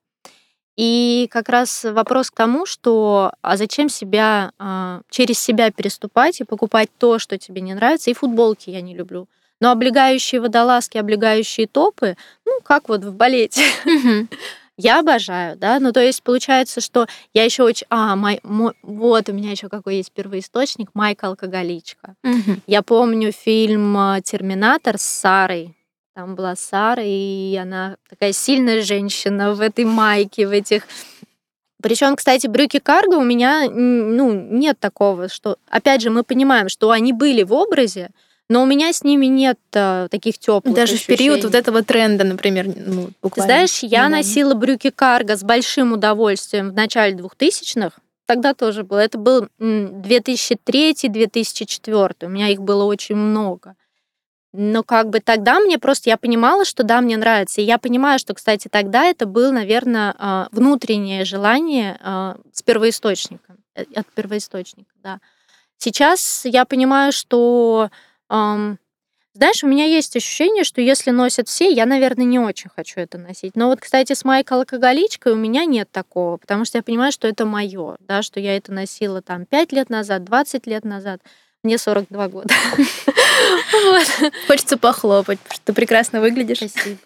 И 0.77 1.29
как 1.31 1.48
раз 1.48 1.85
вопрос 1.85 2.31
к 2.31 2.35
тому, 2.35 2.66
что 2.66 3.33
а 3.40 3.57
зачем 3.57 3.88
себя 3.88 4.53
а, 4.59 5.01
через 5.09 5.38
себя 5.38 5.70
переступать 5.70 6.40
и 6.40 6.44
покупать 6.44 6.90
то, 6.98 7.18
что 7.18 7.38
тебе 7.38 7.62
не 7.62 7.72
нравится. 7.72 8.11
И 8.11 8.14
футболки 8.14 8.68
я 8.68 8.83
не 8.83 8.94
люблю. 8.94 9.27
Но 9.61 9.70
облегающие 9.70 10.40
водолазки, 10.40 10.98
облегающие 10.98 11.66
топы, 11.66 12.16
ну, 12.44 12.61
как 12.62 12.88
вот 12.88 13.03
в 13.03 13.14
балете. 13.14 13.62
Я 14.78 15.00
обожаю, 15.00 15.56
да. 15.56 15.80
Ну, 15.80 15.92
то 15.92 16.00
есть 16.00 16.22
получается, 16.22 16.80
что 16.80 17.06
я 17.34 17.44
еще 17.44 17.64
очень... 17.64 17.86
А, 17.90 18.16
мой, 18.16 18.40
мой... 18.44 18.72
вот 18.82 19.28
у 19.28 19.32
меня 19.32 19.50
еще 19.50 19.68
какой 19.68 19.96
есть 19.96 20.12
первоисточник, 20.12 20.90
Майка 20.94 21.26
алкоголичка. 21.26 22.14
Я 22.66 22.82
помню 22.82 23.32
фильм 23.32 23.96
а, 23.98 24.20
Терминатор 24.20 24.96
с 24.98 25.02
Сарой 25.02 25.74
там 26.14 26.34
была 26.34 26.56
Сара, 26.56 27.04
и 27.04 27.54
она 27.54 27.96
такая 28.10 28.32
сильная 28.32 28.82
женщина 28.82 29.54
в 29.54 29.60
этой 29.60 29.84
майке, 29.84 30.48
в 30.48 30.50
этих 30.50 30.82
причем, 31.80 32.16
кстати, 32.16 32.48
брюки 32.48 32.80
карго 32.80 33.14
у 33.14 33.22
меня 33.22 33.70
ну, 33.70 34.32
нет 34.32 34.80
такого, 34.80 35.28
что, 35.28 35.58
опять 35.68 36.02
же, 36.02 36.10
мы 36.10 36.24
понимаем, 36.24 36.68
что 36.68 36.90
они 36.90 37.12
были 37.12 37.44
в 37.44 37.52
образе, 37.52 38.10
но 38.48 38.62
у 38.62 38.66
меня 38.66 38.92
с 38.92 39.04
ними 39.04 39.26
нет 39.26 39.58
а, 39.74 40.08
таких 40.08 40.38
теплых. 40.38 40.74
Даже 40.74 40.94
ощущений. 40.94 41.16
в 41.16 41.18
период 41.18 41.44
вот 41.44 41.54
этого 41.54 41.82
тренда, 41.82 42.24
например, 42.24 42.72
ну, 42.74 43.11
буквально. 43.22 43.52
Знаешь, 43.52 43.82
я 43.82 44.08
носила 44.08 44.54
брюки 44.54 44.88
карго 44.90 45.37
с 45.37 45.42
большим 45.42 45.92
удовольствием 45.92 46.70
в 46.70 46.74
начале 46.74 47.14
2000-х. 47.16 48.00
Тогда 48.26 48.54
тоже 48.54 48.84
было. 48.84 48.98
Это 48.98 49.18
был 49.18 49.48
2003-2004. 49.58 52.26
У 52.26 52.28
меня 52.28 52.48
их 52.48 52.62
было 52.62 52.84
очень 52.84 53.16
много. 53.16 53.74
Но 54.52 54.82
как 54.82 55.11
бы 55.11 55.20
тогда 55.20 55.61
мне 55.61 55.78
просто, 55.78 56.08
я 56.08 56.16
понимала, 56.16 56.64
что 56.64 56.82
да, 56.82 57.02
мне 57.02 57.18
нравится. 57.18 57.61
И 57.61 57.64
я 57.64 57.78
понимаю, 57.78 58.18
что, 58.18 58.32
кстати, 58.34 58.68
тогда 58.68 59.04
это 59.04 59.26
было, 59.26 59.50
наверное, 59.50 60.14
а, 60.18 60.48
внутреннее 60.52 61.26
желание 61.26 61.98
а, 62.00 62.38
с 62.52 62.62
первоисточника, 62.62 63.56
э, 63.74 63.84
от 63.94 64.06
первоисточника, 64.06 64.90
да. 65.02 65.20
Сейчас 65.76 66.44
я 66.44 66.64
понимаю, 66.64 67.12
что, 67.12 67.90
знаешь, 68.28 69.62
у 69.62 69.68
меня 69.68 69.84
есть 69.84 70.16
ощущение, 70.16 70.64
что 70.64 70.80
если 70.80 71.12
носят 71.12 71.48
все, 71.48 71.70
я, 71.70 71.86
наверное, 71.86 72.24
не 72.24 72.40
очень 72.40 72.70
хочу 72.74 72.98
это 73.00 73.18
носить. 73.18 73.54
Но 73.54 73.68
вот, 73.68 73.80
кстати, 73.80 74.12
с 74.12 74.24
Майкой 74.24 74.58
алкоголичкой 74.58 75.32
у 75.32 75.36
меня 75.36 75.64
нет 75.64 75.88
такого, 75.92 76.38
потому 76.38 76.64
что 76.64 76.78
я 76.78 76.82
понимаю, 76.82 77.12
что 77.12 77.28
это 77.28 77.46
мое, 77.46 77.96
да, 78.00 78.22
что 78.22 78.40
я 78.40 78.56
это 78.56 78.72
носила 78.72 79.22
там 79.22 79.46
5 79.46 79.72
лет 79.72 79.90
назад, 79.90 80.24
20 80.24 80.66
лет 80.66 80.84
назад. 80.84 81.20
Мне 81.62 81.78
42 81.78 82.28
года. 82.28 82.54
Хочется 84.46 84.76
похлопать, 84.76 85.38
потому 85.40 85.54
что 85.54 85.64
ты 85.66 85.72
прекрасно 85.72 86.20
выглядишь. 86.20 86.58
Спасибо. 86.58 86.98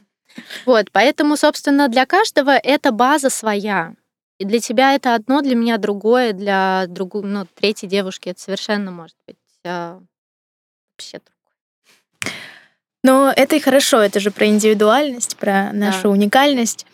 Вот, 0.64 0.87
поэтому, 0.90 1.37
собственно, 1.37 1.88
для 1.88 2.06
каждого 2.06 2.50
это 2.56 2.92
база 2.92 3.28
своя. 3.28 3.94
И 4.38 4.44
для 4.44 4.61
тебя 4.61 4.94
это 4.94 5.14
одно, 5.14 5.42
для 5.42 5.54
меня 5.54 5.76
другое, 5.78 6.32
для 6.32 6.87
другой, 6.88 7.22
ну, 7.24 7.46
третьей 7.54 7.88
девушки 7.88 8.30
это 8.30 8.40
совершенно 8.40 8.90
может 8.90 9.16
быть 9.26 9.37
а, 9.64 10.00
вообще 10.92 11.20
другое. 11.20 12.37
Но 13.05 13.33
это 13.35 13.57
и 13.57 13.61
хорошо, 13.61 14.00
это 14.00 14.20
же 14.20 14.31
про 14.31 14.46
индивидуальность, 14.46 15.37
про 15.37 15.72
нашу 15.72 16.05
да. 16.05 16.09
уникальность. 16.11 16.87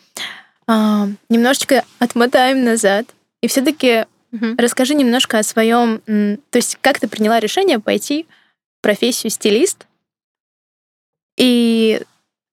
А, 0.67 1.07
немножечко 1.29 1.83
отмотаем 1.99 2.63
назад. 2.63 3.05
И 3.41 3.47
все-таки 3.47 4.05
Угу. 4.31 4.55
Расскажи 4.57 4.93
немножко 4.93 5.39
о 5.39 5.43
своем, 5.43 6.01
то 6.05 6.57
есть 6.57 6.77
как 6.81 6.99
ты 6.99 7.07
приняла 7.07 7.39
решение 7.39 7.79
пойти 7.79 8.27
в 8.77 8.83
профессию 8.83 9.31
стилист. 9.31 9.87
И 11.37 12.01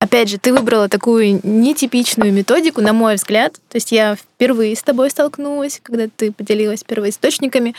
опять 0.00 0.28
же, 0.28 0.38
ты 0.38 0.52
выбрала 0.52 0.88
такую 0.88 1.40
нетипичную 1.42 2.32
методику, 2.32 2.80
на 2.80 2.92
мой 2.92 3.16
взгляд. 3.16 3.54
То 3.68 3.76
есть 3.76 3.92
я 3.92 4.16
впервые 4.16 4.74
с 4.74 4.82
тобой 4.82 5.10
столкнулась, 5.10 5.80
когда 5.82 6.08
ты 6.08 6.32
поделилась 6.32 6.84
первоисточниками. 6.84 7.74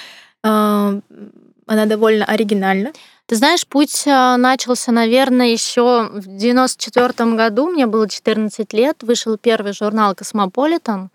Она 1.68 1.86
довольно 1.86 2.26
оригинальна. 2.26 2.92
Ты 3.28 3.36
знаешь, 3.36 3.68
путь 3.68 4.08
а, 4.08 4.38
начался, 4.38 4.92
наверное, 4.92 5.48
еще 5.48 6.10
в 6.12 6.26
94 6.26 7.36
году. 7.36 7.70
Мне 7.70 7.86
было 7.86 8.10
14 8.10 8.74
лет. 8.74 9.04
Вышел 9.04 9.38
первый 9.38 9.74
журнал 9.74 10.16
«Cosmopolitan». 10.16 11.10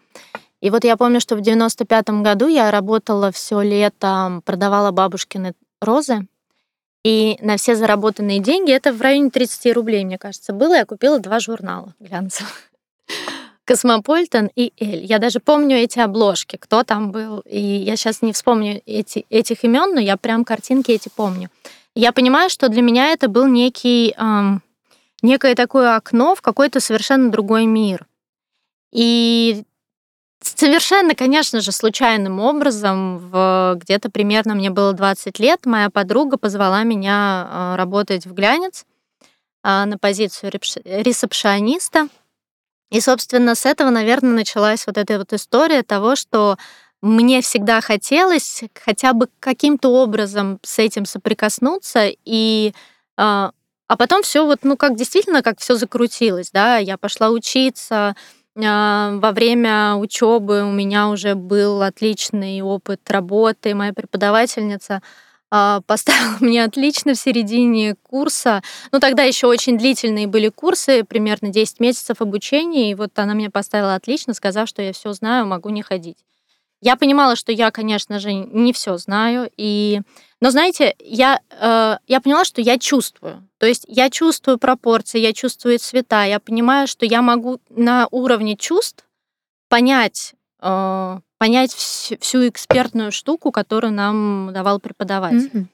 И 0.60 0.70
вот 0.70 0.84
я 0.84 0.96
помню, 0.96 1.20
что 1.20 1.34
в 1.36 1.40
95-м 1.40 2.22
году 2.22 2.46
я 2.46 2.70
работала 2.70 3.32
все 3.32 3.62
лето, 3.62 4.42
продавала 4.44 4.92
бабушкины 4.92 5.54
розы. 5.80 6.28
И 7.02 7.36
на 7.40 7.56
все 7.56 7.74
заработанные 7.74 8.38
деньги, 8.38 8.70
это 8.70 8.92
в 8.92 9.00
районе 9.00 9.30
30 9.30 9.74
рублей, 9.74 10.04
мне 10.04 10.18
кажется, 10.18 10.52
было, 10.52 10.74
я 10.74 10.84
купила 10.84 11.18
два 11.18 11.40
журнала 11.40 11.94
глянцевых. 11.98 12.70
Космополитен 13.72 14.50
и 14.54 14.70
Elle. 14.78 15.02
Я 15.06 15.18
даже 15.18 15.40
помню 15.40 15.78
эти 15.78 15.98
обложки, 15.98 16.56
кто 16.56 16.82
там 16.82 17.10
был. 17.10 17.38
И 17.46 17.58
я 17.58 17.96
сейчас 17.96 18.20
не 18.20 18.34
вспомню 18.34 18.82
эти, 18.84 19.24
этих 19.30 19.64
имен, 19.64 19.94
но 19.94 20.00
я 20.00 20.18
прям 20.18 20.44
картинки 20.44 20.90
эти 20.90 21.08
помню. 21.08 21.48
Я 21.94 22.12
понимаю, 22.12 22.50
что 22.50 22.68
для 22.68 22.82
меня 22.82 23.12
это 23.12 23.28
был 23.28 23.46
некий, 23.46 24.14
эм, 24.18 24.60
некое 25.22 25.54
такое 25.54 25.96
окно 25.96 26.34
в 26.34 26.42
какой-то 26.42 26.80
совершенно 26.80 27.30
другой 27.30 27.64
мир. 27.64 28.06
И 28.92 29.62
Совершенно, 30.42 31.14
конечно 31.14 31.60
же, 31.60 31.70
случайным 31.70 32.40
образом, 32.40 33.18
в, 33.18 33.78
где-то 33.80 34.10
примерно 34.10 34.56
мне 34.56 34.70
было 34.70 34.92
20 34.92 35.38
лет, 35.38 35.64
моя 35.66 35.88
подруга 35.88 36.36
позвала 36.36 36.82
меня 36.82 37.46
а, 37.48 37.76
работать 37.76 38.26
в 38.26 38.34
глянец 38.34 38.84
а, 39.62 39.86
на 39.86 39.98
позицию 39.98 40.50
ресепшиониста. 40.50 42.08
И, 42.92 43.00
собственно, 43.00 43.54
с 43.54 43.64
этого, 43.64 43.88
наверное, 43.88 44.32
началась 44.32 44.86
вот 44.86 44.98
эта 44.98 45.16
вот 45.16 45.32
история 45.32 45.82
того, 45.82 46.14
что 46.14 46.58
мне 47.00 47.40
всегда 47.40 47.80
хотелось 47.80 48.64
хотя 48.84 49.14
бы 49.14 49.28
каким-то 49.40 49.88
образом 49.88 50.58
с 50.62 50.78
этим 50.78 51.06
соприкоснуться 51.06 52.10
и 52.26 52.74
а, 53.16 53.52
а 53.88 53.96
потом 53.96 54.22
все 54.22 54.44
вот, 54.44 54.60
ну, 54.62 54.76
как 54.76 54.94
действительно, 54.94 55.42
как 55.42 55.58
все 55.58 55.74
закрутилось, 55.74 56.50
да, 56.50 56.76
я 56.76 56.98
пошла 56.98 57.30
учиться, 57.30 58.14
а, 58.62 59.10
во 59.16 59.32
время 59.32 59.94
учебы 59.96 60.62
у 60.62 60.70
меня 60.70 61.08
уже 61.08 61.34
был 61.34 61.80
отличный 61.80 62.60
опыт 62.60 63.00
работы. 63.10 63.74
Моя 63.74 63.94
преподавательница 63.94 65.00
а, 65.54 65.82
поставила 65.82 66.36
мне 66.40 66.64
отлично 66.64 67.12
в 67.12 67.18
середине 67.18 67.94
курса. 68.02 68.62
Ну, 68.90 69.00
тогда 69.00 69.22
еще 69.22 69.46
очень 69.46 69.76
длительные 69.76 70.26
были 70.26 70.48
курсы, 70.48 71.04
примерно 71.04 71.50
10 71.50 71.78
месяцев 71.78 72.22
обучения, 72.22 72.90
и 72.90 72.94
вот 72.94 73.18
она 73.18 73.34
мне 73.34 73.50
поставила 73.50 73.94
отлично, 73.94 74.32
сказав, 74.32 74.66
что 74.66 74.80
я 74.80 74.94
все 74.94 75.12
знаю, 75.12 75.44
могу 75.44 75.68
не 75.68 75.82
ходить. 75.82 76.16
Я 76.80 76.96
понимала, 76.96 77.36
что 77.36 77.52
я, 77.52 77.70
конечно 77.70 78.18
же, 78.18 78.32
не 78.32 78.72
все 78.72 78.96
знаю, 78.96 79.50
и... 79.58 80.00
но 80.40 80.50
знаете, 80.50 80.94
я, 80.98 81.38
э, 81.50 81.96
я 82.06 82.20
поняла, 82.22 82.46
что 82.46 82.62
я 82.62 82.78
чувствую. 82.78 83.46
То 83.58 83.66
есть 83.66 83.84
я 83.86 84.08
чувствую 84.08 84.58
пропорции, 84.58 85.20
я 85.20 85.34
чувствую 85.34 85.78
цвета, 85.78 86.24
я 86.24 86.40
понимаю, 86.40 86.88
что 86.88 87.04
я 87.04 87.20
могу 87.20 87.60
на 87.68 88.08
уровне 88.10 88.56
чувств 88.56 89.04
понять, 89.68 90.32
э, 90.62 91.20
понять 91.42 91.72
вс- 91.72 92.16
всю 92.20 92.46
экспертную 92.46 93.10
штуку, 93.10 93.50
которую 93.50 93.92
нам 93.92 94.50
давал 94.52 94.78
преподаватель. 94.78 95.50
Mm-hmm. 95.52 95.66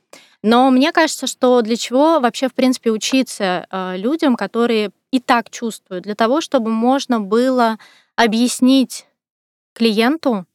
Но 0.42 0.70
мне 0.70 0.92
кажется, 0.92 1.26
что 1.26 1.60
для 1.60 1.76
чего 1.76 2.20
вообще, 2.20 2.48
в 2.48 2.54
принципе, 2.54 2.90
учиться 2.90 3.66
э, 3.70 3.98
людям, 3.98 4.34
которые 4.36 4.92
и 5.10 5.20
так 5.20 5.50
чувствуют, 5.50 6.04
для 6.04 6.14
того, 6.14 6.40
чтобы 6.40 6.70
можно 6.70 7.20
было 7.20 7.78
объяснить 8.16 9.06
клиенту, 9.74 10.46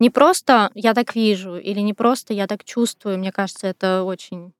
не 0.00 0.10
просто 0.10 0.72
я 0.74 0.94
так 0.94 1.14
вижу 1.14 1.56
или 1.58 1.78
не 1.78 1.94
просто 1.94 2.34
я 2.34 2.48
так 2.48 2.64
чувствую, 2.64 3.18
мне 3.18 3.30
кажется, 3.30 3.68
это 3.68 4.02
очень 4.02 4.52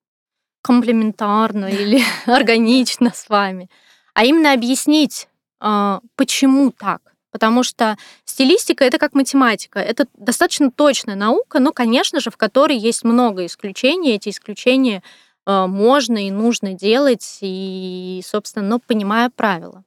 комплементарно 0.62 1.66
или 1.66 2.00
органично 2.26 3.10
с 3.12 3.28
вами, 3.28 3.68
а 4.14 4.24
именно 4.24 4.52
объяснить, 4.52 5.26
а, 5.58 5.98
почему 6.14 6.70
так. 6.70 7.15
Потому 7.36 7.62
что 7.62 7.98
стилистика 8.24 8.82
это 8.82 8.96
как 8.96 9.12
математика. 9.12 9.78
Это 9.78 10.06
достаточно 10.14 10.70
точная 10.70 11.16
наука, 11.16 11.58
но, 11.58 11.70
конечно 11.70 12.18
же, 12.18 12.30
в 12.30 12.38
которой 12.38 12.78
есть 12.78 13.04
много 13.04 13.44
исключений. 13.44 14.14
Эти 14.14 14.30
исключения 14.30 15.02
а, 15.44 15.66
можно 15.66 16.26
и 16.26 16.30
нужно 16.30 16.72
делать, 16.72 17.36
и, 17.42 18.22
собственно, 18.24 18.66
но 18.66 18.78
понимая 18.78 19.28
правила. 19.28 19.84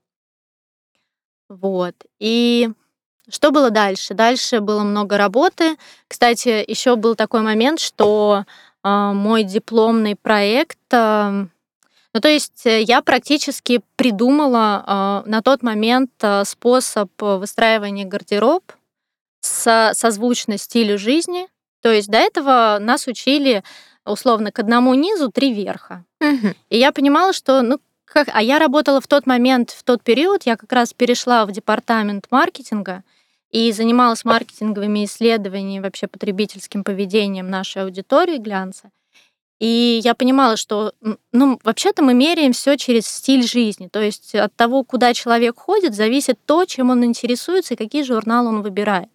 Вот. 1.49 1.95
И 2.19 2.69
что 3.27 3.49
было 3.49 3.71
дальше? 3.71 4.13
Дальше 4.13 4.59
было 4.59 4.83
много 4.83 5.17
работы. 5.17 5.77
Кстати, 6.07 6.63
еще 6.69 6.97
был 6.97 7.15
такой 7.15 7.41
момент, 7.41 7.79
что 7.79 8.45
э, 8.83 9.11
мой 9.13 9.41
дипломный 9.41 10.15
проект, 10.15 10.77
э, 10.91 11.47
ну 12.13 12.21
то 12.21 12.27
есть 12.27 12.65
э, 12.65 12.81
я 12.81 13.01
практически 13.01 13.81
придумала 13.95 15.23
э, 15.25 15.29
на 15.29 15.41
тот 15.41 15.63
момент 15.63 16.11
э, 16.21 16.43
способ 16.45 17.09
выстраивания 17.19 18.05
гардероб 18.05 18.63
со, 19.41 19.91
созвучно 19.93 20.57
стилю 20.57 20.97
жизни. 20.97 21.47
То 21.81 21.91
есть 21.91 22.09
до 22.09 22.17
этого 22.17 22.77
нас 22.79 23.07
учили 23.07 23.63
условно 24.05 24.51
к 24.51 24.59
одному 24.59 24.93
низу 24.95 25.31
три 25.31 25.53
верха. 25.53 26.03
Угу. 26.19 26.53
И 26.69 26.77
я 26.77 26.91
понимала, 26.91 27.31
что 27.31 27.61
ну 27.61 27.79
как, 28.05 28.27
а 28.33 28.41
я 28.41 28.59
работала 28.59 28.99
в 29.01 29.07
тот 29.07 29.27
момент, 29.27 29.69
в 29.69 29.83
тот 29.83 30.03
период, 30.03 30.43
я 30.43 30.57
как 30.57 30.71
раз 30.73 30.93
перешла 30.93 31.45
в 31.45 31.51
департамент 31.51 32.25
маркетинга, 32.31 33.03
и 33.51 33.71
занималась 33.71 34.25
маркетинговыми 34.25 35.05
исследованиями, 35.05 35.83
вообще 35.83 36.07
потребительским 36.07 36.83
поведением 36.83 37.49
нашей 37.49 37.83
аудитории 37.83 38.37
глянца. 38.37 38.91
И 39.59 39.99
я 40.03 40.15
понимала, 40.15 40.55
что, 40.55 40.93
ну, 41.33 41.59
вообще-то 41.63 42.01
мы 42.01 42.13
меряем 42.13 42.53
все 42.53 42.77
через 42.77 43.07
стиль 43.07 43.45
жизни. 43.45 43.87
То 43.87 44.01
есть 44.01 44.33
от 44.33 44.55
того, 44.55 44.83
куда 44.85 45.13
человек 45.13 45.59
ходит, 45.59 45.93
зависит 45.93 46.39
то, 46.45 46.63
чем 46.65 46.91
он 46.91 47.03
интересуется 47.03 47.73
и 47.73 47.77
какие 47.77 48.03
журналы 48.03 48.49
он 48.49 48.61
выбирает. 48.61 49.09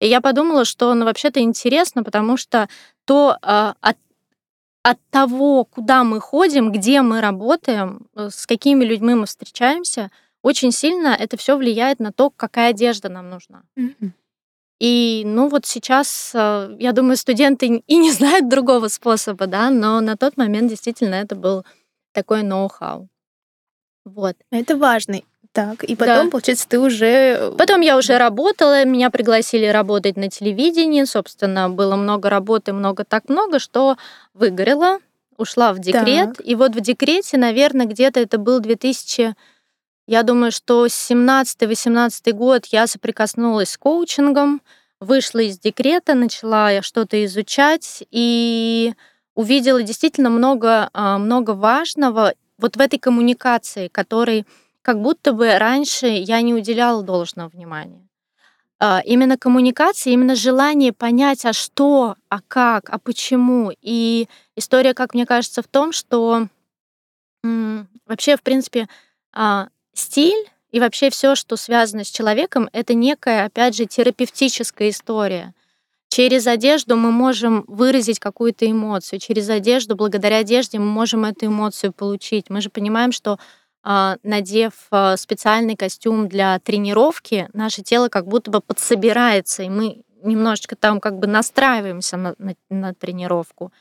И 0.00 0.08
я 0.08 0.20
подумала, 0.20 0.64
что, 0.64 0.92
ну, 0.94 1.04
вообще-то 1.04 1.40
интересно, 1.40 2.02
потому 2.02 2.36
что 2.38 2.68
то 3.04 3.36
а, 3.42 3.74
от, 3.80 3.96
от 4.82 4.98
того, 5.10 5.64
куда 5.64 6.02
мы 6.02 6.18
ходим, 6.18 6.72
где 6.72 7.02
мы 7.02 7.20
работаем, 7.20 8.06
э, 8.14 8.30
с 8.30 8.46
какими 8.46 8.84
людьми 8.84 9.14
мы 9.14 9.26
встречаемся, 9.26 10.10
очень 10.42 10.72
сильно 10.72 11.08
это 11.08 11.36
все 11.36 11.56
влияет 11.56 12.00
на 12.00 12.12
то, 12.12 12.30
какая 12.30 12.70
одежда 12.70 13.08
нам 13.10 13.30
нужна. 13.30 13.62
Mm-hmm. 13.78 14.10
И, 14.84 15.22
ну, 15.24 15.48
вот 15.48 15.64
сейчас, 15.64 16.32
э, 16.34 16.76
я 16.78 16.92
думаю, 16.92 17.16
студенты 17.16 17.82
и 17.86 17.96
не 17.96 18.12
знают 18.12 18.50
другого 18.50 18.88
способа, 18.88 19.46
да, 19.46 19.70
но 19.70 20.02
на 20.02 20.14
тот 20.14 20.36
момент 20.36 20.68
действительно 20.68 21.14
это 21.14 21.34
был 21.34 21.64
такой 22.12 22.42
ноу-хау. 22.42 23.08
Вот. 24.04 24.36
Это 24.50 24.76
важно. 24.76 25.20
Так, 25.52 25.84
и 25.84 25.96
потом, 25.96 26.26
да. 26.26 26.30
получается, 26.30 26.68
ты 26.68 26.78
уже... 26.78 27.06
Э, 27.06 27.50
потом 27.56 27.80
я 27.80 27.96
уже 27.96 28.18
работала, 28.18 28.84
меня 28.84 29.08
пригласили 29.08 29.64
работать 29.64 30.18
на 30.18 30.28
телевидении, 30.28 31.04
собственно, 31.04 31.70
было 31.70 31.96
много 31.96 32.28
работы, 32.28 32.74
много 32.74 33.04
так 33.04 33.30
много, 33.30 33.60
что 33.60 33.96
выгорела, 34.34 34.98
ушла 35.38 35.72
в 35.72 35.78
декрет, 35.78 36.36
так. 36.36 36.46
и 36.46 36.54
вот 36.56 36.76
в 36.76 36.80
декрете, 36.82 37.38
наверное, 37.38 37.86
где-то 37.86 38.20
это 38.20 38.36
был 38.36 38.60
2000 38.60 39.34
я 40.06 40.22
думаю, 40.22 40.52
что 40.52 40.86
17-18 40.86 42.32
год 42.32 42.66
я 42.66 42.86
соприкоснулась 42.86 43.70
с 43.70 43.78
коучингом, 43.78 44.60
вышла 45.00 45.40
из 45.40 45.58
декрета, 45.58 46.14
начала 46.14 46.82
что-то 46.82 47.24
изучать 47.24 48.04
и 48.10 48.94
увидела 49.34 49.82
действительно 49.82 50.30
много, 50.30 50.90
а, 50.92 51.18
много 51.18 51.52
важного 51.52 52.34
вот 52.58 52.76
в 52.76 52.80
этой 52.80 52.98
коммуникации, 52.98 53.88
которой 53.88 54.46
как 54.82 55.00
будто 55.00 55.32
бы 55.32 55.58
раньше 55.58 56.06
я 56.06 56.40
не 56.42 56.54
уделяла 56.54 57.02
должного 57.02 57.48
внимания. 57.48 58.06
А, 58.78 59.00
именно 59.04 59.38
коммуникация, 59.38 60.12
именно 60.12 60.34
желание 60.34 60.92
понять, 60.92 61.46
а 61.46 61.52
что, 61.52 62.16
а 62.28 62.40
как, 62.46 62.90
а 62.90 62.98
почему. 62.98 63.72
И 63.80 64.28
история, 64.56 64.92
как 64.92 65.14
мне 65.14 65.24
кажется, 65.24 65.62
в 65.62 65.68
том, 65.68 65.92
что 65.92 66.48
вообще, 68.06 68.36
в 68.36 68.42
принципе, 68.42 68.88
а, 69.32 69.68
стиль 69.94 70.48
и 70.70 70.80
вообще 70.80 71.10
все, 71.10 71.34
что 71.34 71.56
связано 71.56 72.04
с 72.04 72.10
человеком, 72.10 72.68
это 72.72 72.94
некая, 72.94 73.46
опять 73.46 73.76
же, 73.76 73.86
терапевтическая 73.86 74.90
история. 74.90 75.54
Через 76.08 76.46
одежду 76.46 76.96
мы 76.96 77.10
можем 77.10 77.64
выразить 77.66 78.20
какую-то 78.20 78.70
эмоцию. 78.70 79.18
Через 79.18 79.48
одежду, 79.48 79.96
благодаря 79.96 80.38
одежде, 80.38 80.78
мы 80.78 80.86
можем 80.86 81.24
эту 81.24 81.46
эмоцию 81.46 81.92
получить. 81.92 82.50
Мы 82.50 82.60
же 82.60 82.70
понимаем, 82.70 83.10
что 83.10 83.38
а, 83.82 84.16
надев 84.22 84.72
а, 84.90 85.16
специальный 85.16 85.76
костюм 85.76 86.28
для 86.28 86.58
тренировки, 86.60 87.48
наше 87.52 87.82
тело 87.82 88.08
как 88.08 88.26
будто 88.26 88.50
бы 88.50 88.60
подсобирается, 88.60 89.62
и 89.62 89.68
мы 89.68 90.02
немножечко 90.22 90.74
там 90.74 91.00
как 91.00 91.18
бы 91.18 91.26
настраиваемся 91.26 92.16
на, 92.16 92.34
на, 92.38 92.54
на 92.70 92.94
тренировку. 92.94 93.72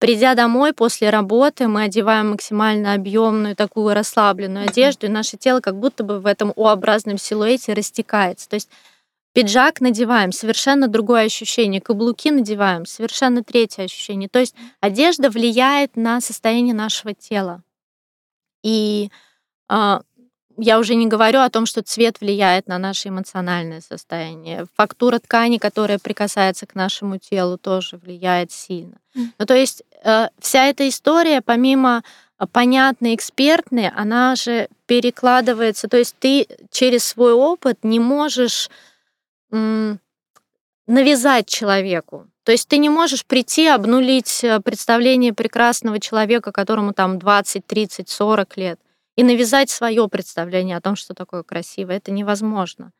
Придя 0.00 0.34
домой 0.34 0.72
после 0.72 1.10
работы, 1.10 1.68
мы 1.68 1.82
одеваем 1.82 2.30
максимально 2.30 2.94
объемную 2.94 3.54
такую 3.54 3.94
расслабленную 3.94 4.66
одежду, 4.66 5.04
и 5.04 5.10
наше 5.10 5.36
тело 5.36 5.60
как 5.60 5.78
будто 5.78 6.02
бы 6.04 6.20
в 6.20 6.26
этом 6.26 6.54
У-образном 6.56 7.18
силуэте 7.18 7.74
растекается. 7.74 8.48
То 8.48 8.54
есть 8.54 8.70
пиджак 9.34 9.82
надеваем, 9.82 10.32
совершенно 10.32 10.88
другое 10.88 11.26
ощущение, 11.26 11.82
каблуки 11.82 12.30
надеваем, 12.30 12.86
совершенно 12.86 13.44
третье 13.44 13.82
ощущение. 13.82 14.30
То 14.30 14.38
есть 14.38 14.54
одежда 14.80 15.28
влияет 15.28 15.96
на 15.96 16.22
состояние 16.22 16.74
нашего 16.74 17.12
тела. 17.12 17.62
И 18.62 19.10
э, 19.68 20.00
я 20.60 20.78
уже 20.78 20.94
не 20.94 21.06
говорю 21.06 21.40
о 21.40 21.48
том, 21.48 21.64
что 21.64 21.82
цвет 21.82 22.20
влияет 22.20 22.68
на 22.68 22.78
наше 22.78 23.08
эмоциональное 23.08 23.80
состояние. 23.80 24.66
Фактура 24.76 25.18
ткани, 25.18 25.56
которая 25.56 25.98
прикасается 25.98 26.66
к 26.66 26.74
нашему 26.74 27.18
телу, 27.18 27.56
тоже 27.56 27.96
влияет 27.96 28.52
сильно. 28.52 28.96
Mm. 29.16 29.26
Ну, 29.38 29.46
то 29.46 29.54
есть 29.54 29.82
э, 30.04 30.28
вся 30.38 30.66
эта 30.66 30.86
история, 30.88 31.40
помимо 31.40 32.02
э, 32.38 32.46
понятной, 32.46 33.14
экспертной, 33.14 33.88
она 33.88 34.36
же 34.36 34.68
перекладывается. 34.86 35.88
То 35.88 35.96
есть 35.96 36.14
ты 36.18 36.46
через 36.70 37.04
свой 37.04 37.32
опыт 37.32 37.78
не 37.82 37.98
можешь 37.98 38.68
м, 39.50 39.98
навязать 40.86 41.46
человеку. 41.46 42.26
То 42.44 42.52
есть 42.52 42.68
ты 42.68 42.76
не 42.78 42.90
можешь 42.90 43.24
прийти, 43.24 43.66
обнулить 43.66 44.44
э, 44.44 44.60
представление 44.60 45.32
прекрасного 45.32 46.00
человека, 46.00 46.52
которому 46.52 46.92
там 46.92 47.18
20, 47.18 47.66
30, 47.66 48.08
40 48.10 48.56
лет 48.58 48.80
и 49.20 49.22
навязать 49.22 49.68
свое 49.68 50.08
представление 50.08 50.78
о 50.78 50.80
том, 50.80 50.96
что 50.96 51.12
такое 51.12 51.42
красиво. 51.42 51.90
Это 51.90 52.10
невозможно. 52.10 52.90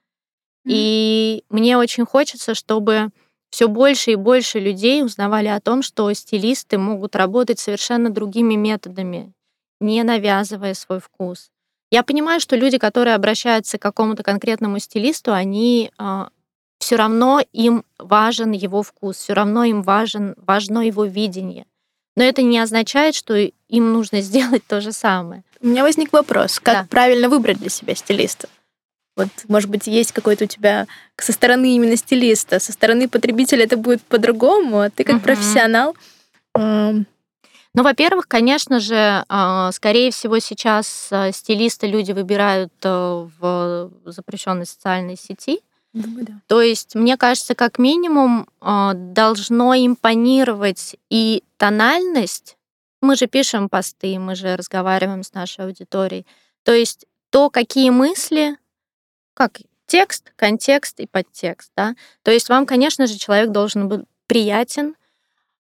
Mm. 0.66 0.70
И 0.70 1.44
мне 1.48 1.78
очень 1.78 2.04
хочется, 2.04 2.54
чтобы 2.54 3.09
все 3.48 3.68
больше 3.68 4.11
и 4.11 4.16
больше 4.16 4.61
людей 4.61 5.02
узнавали 5.02 5.48
о 5.48 5.61
том, 5.61 5.80
что 5.80 6.12
стилисты 6.12 6.76
могут 6.76 7.16
работать 7.16 7.59
совершенно 7.59 8.11
другими 8.11 8.54
методами, 8.54 9.33
не 9.80 10.02
навязывая 10.02 10.74
свой 10.74 11.00
вкус. 11.00 11.48
Я 11.90 12.02
понимаю, 12.02 12.38
что 12.38 12.54
люди, 12.54 12.76
которые 12.76 13.14
обращаются 13.14 13.78
к 13.78 13.83
какому-то 13.83 14.22
конкретному 14.22 14.78
стилисту, 14.78 15.33
они 15.33 15.87
э, 15.87 15.90
а, 15.96 16.28
все 16.80 16.96
равно 16.96 17.40
им 17.54 17.83
важен 17.98 18.52
его 18.52 18.83
вкус, 18.83 19.16
все 19.16 19.33
равно 19.33 19.64
им 19.64 19.83
важен, 19.83 20.35
важно 20.37 20.80
его 20.80 21.06
видение. 21.06 21.64
Но 22.14 22.24
это 22.24 22.42
не 22.42 22.59
означает, 22.59 23.14
что 23.14 23.35
им 23.37 23.92
нужно 23.94 24.20
сделать 24.20 24.66
то 24.66 24.83
же 24.83 24.92
самое. 24.92 25.44
У 25.62 25.66
меня 25.66 25.83
возник 25.83 26.12
вопрос, 26.12 26.59
как 26.59 26.75
да. 26.75 26.87
правильно 26.88 27.29
выбрать 27.29 27.59
для 27.59 27.68
себя 27.68 27.94
стилиста? 27.94 28.49
Вот, 29.16 29.29
может 29.49 29.68
быть, 29.68 29.87
есть 29.87 30.12
какой-то 30.12 30.44
у 30.44 30.46
тебя 30.46 30.87
со 31.18 31.33
стороны 31.33 31.75
именно 31.75 31.96
стилиста, 31.96 32.59
со 32.59 32.73
стороны 32.73 33.09
потребителя 33.09 33.64
это 33.64 33.77
будет 33.77 34.03
по-другому, 34.03 34.81
а 34.81 34.90
ты 34.90 35.05
как 35.05 35.16
угу. 35.16 35.25
профессионал. 35.25 35.94
Ну, 37.73 37.85
во-первых, 37.85 38.27
конечно 38.27 38.81
же, 38.81 39.25
а, 39.29 39.70
скорее 39.73 40.11
всего, 40.11 40.40
сейчас 40.40 41.09
а, 41.12 41.31
стилиста 41.31 41.87
люди 41.87 42.11
выбирают 42.11 42.73
э, 42.83 43.29
в 43.38 43.92
запрещенной 44.07 44.66
социальной 44.66 45.16
сети. 45.16 45.61
Думаю, 45.92 46.27
да. 46.27 46.33
То 46.49 46.62
есть, 46.62 46.96
мне 46.96 47.16
кажется, 47.16 47.55
как 47.55 47.79
минимум 47.79 48.49
а, 48.61 48.94
должно 48.94 49.75
импонировать 49.75 50.96
и 51.11 51.44
тональность 51.59 52.57
мы 53.00 53.16
же 53.16 53.26
пишем 53.26 53.68
посты, 53.68 54.18
мы 54.18 54.34
же 54.34 54.56
разговариваем 54.56 55.22
с 55.22 55.32
нашей 55.32 55.64
аудиторией. 55.64 56.26
То 56.64 56.72
есть 56.72 57.06
то, 57.30 57.50
какие 57.50 57.90
мысли, 57.90 58.56
как 59.34 59.60
текст, 59.86 60.32
контекст 60.36 61.00
и 61.00 61.06
подтекст, 61.06 61.72
да. 61.76 61.94
То 62.22 62.30
есть 62.30 62.48
вам, 62.48 62.66
конечно 62.66 63.06
же, 63.06 63.18
человек 63.18 63.50
должен 63.50 63.88
быть 63.88 64.02
приятен. 64.26 64.94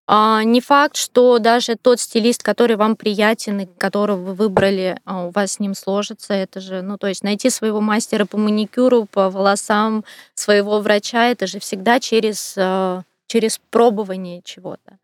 А, 0.06 0.42
не 0.44 0.60
факт, 0.60 0.96
что 0.96 1.38
даже 1.38 1.76
тот 1.76 2.00
стилист, 2.00 2.42
который 2.42 2.76
вам 2.76 2.96
приятен 2.96 3.60
и 3.60 3.66
которого 3.66 4.16
вы 4.16 4.34
выбрали, 4.34 4.98
а, 5.04 5.26
у 5.26 5.30
вас 5.30 5.52
с 5.52 5.58
ним 5.60 5.74
сложится. 5.74 6.34
Это 6.34 6.60
же, 6.60 6.82
ну, 6.82 6.98
то 6.98 7.06
есть 7.06 7.22
найти 7.22 7.48
своего 7.50 7.80
мастера 7.80 8.24
по 8.24 8.36
маникюру, 8.36 9.06
по 9.06 9.30
волосам, 9.30 10.04
своего 10.34 10.80
врача, 10.80 11.28
это 11.28 11.46
же 11.46 11.60
всегда 11.60 12.00
через, 12.00 12.54
а, 12.58 13.02
через 13.26 13.60
пробование 13.70 14.42
чего-то. 14.44 14.98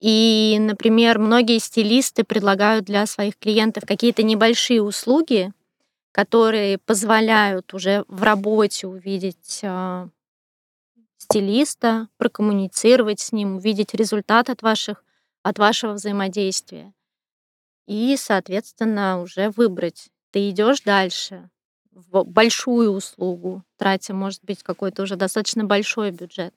И, 0.00 0.56
например, 0.58 1.18
многие 1.18 1.58
стилисты 1.58 2.24
предлагают 2.24 2.86
для 2.86 3.04
своих 3.06 3.38
клиентов 3.38 3.84
какие-то 3.86 4.22
небольшие 4.22 4.82
услуги, 4.82 5.52
которые 6.12 6.78
позволяют 6.78 7.74
уже 7.74 8.04
в 8.08 8.22
работе 8.22 8.86
увидеть 8.86 9.60
э, 9.62 10.08
стилиста, 11.18 12.08
прокоммуницировать 12.16 13.20
с 13.20 13.32
ним, 13.32 13.56
увидеть 13.56 13.94
результат 13.94 14.48
от, 14.48 14.62
ваших, 14.62 15.04
от 15.42 15.58
вашего 15.58 15.92
взаимодействия. 15.92 16.94
И, 17.86 18.16
соответственно, 18.16 19.20
уже 19.20 19.50
выбрать. 19.50 20.08
Ты 20.30 20.48
идешь 20.50 20.80
дальше 20.80 21.50
в 21.90 22.24
большую 22.24 22.92
услугу, 22.92 23.62
тратя, 23.76 24.14
может 24.14 24.42
быть, 24.44 24.62
какой-то 24.62 25.02
уже 25.02 25.16
достаточно 25.16 25.64
большой 25.64 26.10
бюджет. 26.10 26.54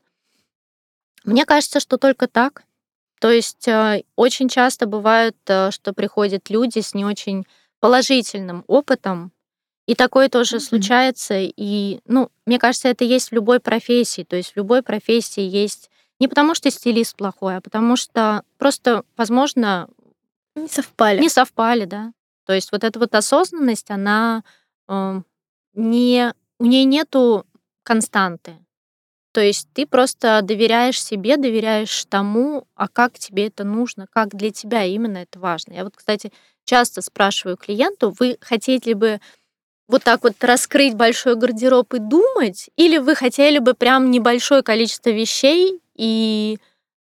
Мне 1.26 1.46
кажется, 1.46 1.80
что 1.80 1.98
только 1.98 2.28
так 2.28 2.64
то 3.24 3.32
есть 3.32 3.70
э, 3.70 4.04
очень 4.18 4.50
часто 4.50 4.86
бывает, 4.86 5.38
э, 5.48 5.72
что 5.72 5.94
приходят 5.94 6.50
люди 6.50 6.80
с 6.80 6.94
не 6.94 7.06
очень 7.06 7.48
положительным 7.80 8.66
опытом, 8.68 9.32
и 9.88 9.96
такое 9.96 10.28
тоже 10.28 10.58
mm-hmm. 10.58 10.60
случается. 10.60 11.36
И, 11.40 12.02
ну, 12.06 12.30
мне 12.46 12.60
кажется, 12.60 12.90
это 12.90 13.06
есть 13.06 13.30
в 13.30 13.32
любой 13.32 13.62
профессии. 13.62 14.24
То 14.24 14.36
есть 14.36 14.52
в 14.52 14.58
любой 14.58 14.84
профессии 14.84 15.40
есть 15.40 15.90
не 16.20 16.28
потому, 16.28 16.54
что 16.54 16.70
стилист 16.70 17.16
плохой, 17.16 17.56
а 17.56 17.62
потому 17.62 17.96
что 17.96 18.44
просто, 18.58 19.06
возможно, 19.16 19.88
не 20.56 20.68
совпали. 20.68 21.22
Не 21.22 21.30
совпали, 21.30 21.86
да. 21.86 22.12
То 22.46 22.52
есть 22.52 22.74
вот 22.74 22.84
эта 22.84 23.00
вот 23.00 23.16
осознанность, 23.16 23.90
она 23.90 24.44
э, 24.90 25.22
не, 25.76 26.34
у 26.60 26.66
нее 26.66 26.84
нету 26.84 27.46
константы. 27.84 28.58
То 29.34 29.42
есть 29.42 29.68
ты 29.74 29.88
просто 29.88 30.42
доверяешь 30.44 31.04
себе, 31.04 31.38
доверяешь 31.38 32.06
тому, 32.06 32.68
а 32.76 32.88
как 32.88 33.18
тебе 33.18 33.48
это 33.48 33.64
нужно, 33.64 34.06
как 34.12 34.36
для 34.36 34.52
тебя 34.52 34.86
именно 34.86 35.18
это 35.18 35.40
важно. 35.40 35.74
Я 35.74 35.84
вот, 35.84 35.96
кстати, 35.98 36.32
часто 36.66 37.02
спрашиваю 37.02 37.58
клиенту, 37.58 38.14
вы 38.20 38.38
хотели 38.42 38.94
бы 38.94 39.20
вот 39.88 40.04
так 40.04 40.24
вот 40.24 40.36
раскрыть 40.42 40.94
большой 40.94 41.36
гардероб 41.36 41.94
и 41.96 42.00
думать, 42.00 42.70
или 42.78 43.00
вы 43.00 43.16
хотели 43.16 43.58
бы 43.58 43.74
прям 43.74 44.12
небольшое 44.12 44.62
количество 44.62 45.10
вещей 45.10 45.82
и 45.96 46.60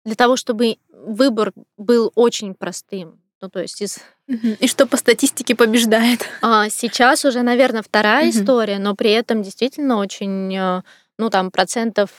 для 0.06 0.16
того, 0.16 0.36
чтобы 0.38 0.78
выбор 0.92 1.52
был 1.78 2.12
очень 2.14 2.54
простым. 2.54 3.20
Ну, 3.42 3.50
то 3.50 3.60
есть 3.60 3.82
из... 3.82 4.00
И 4.28 4.68
что 4.68 4.86
по 4.86 4.98
статистике 4.98 5.56
побеждает? 5.56 6.22
А, 6.42 6.70
сейчас 6.70 7.26
уже, 7.26 7.42
наверное, 7.42 7.82
вторая 7.82 8.30
история, 8.30 8.78
но 8.78 8.96
при 8.96 9.12
этом 9.12 9.42
действительно 9.42 9.98
очень 9.98 10.56
э, 10.56 10.82
ну, 11.20 11.30
там, 11.30 11.52
процентов 11.52 12.10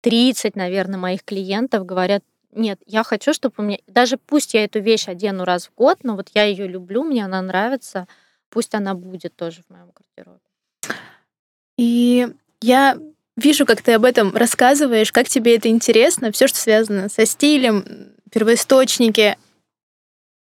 30, 0.00 0.56
наверное, 0.56 0.98
моих 0.98 1.22
клиентов 1.24 1.84
говорят, 1.84 2.24
нет, 2.52 2.80
я 2.86 3.04
хочу, 3.04 3.34
чтобы 3.34 3.54
у 3.58 3.62
меня, 3.62 3.78
даже 3.86 4.16
пусть 4.16 4.54
я 4.54 4.64
эту 4.64 4.80
вещь 4.80 5.08
одену 5.08 5.44
раз 5.44 5.66
в 5.66 5.74
год, 5.74 5.98
но 6.02 6.16
вот 6.16 6.30
я 6.34 6.44
ее 6.44 6.66
люблю, 6.66 7.04
мне 7.04 7.22
она 7.22 7.42
нравится, 7.42 8.08
пусть 8.48 8.74
она 8.74 8.94
будет 8.94 9.36
тоже 9.36 9.62
в 9.62 9.70
моем 9.70 9.90
гардеробе. 9.94 10.40
И 11.76 12.28
я 12.62 12.98
вижу, 13.36 13.66
как 13.66 13.82
ты 13.82 13.92
об 13.92 14.06
этом 14.06 14.34
рассказываешь, 14.34 15.12
как 15.12 15.28
тебе 15.28 15.56
это 15.56 15.68
интересно, 15.68 16.32
все, 16.32 16.48
что 16.48 16.58
связано 16.58 17.10
со 17.10 17.26
стилем, 17.26 17.84
первоисточники. 18.32 19.36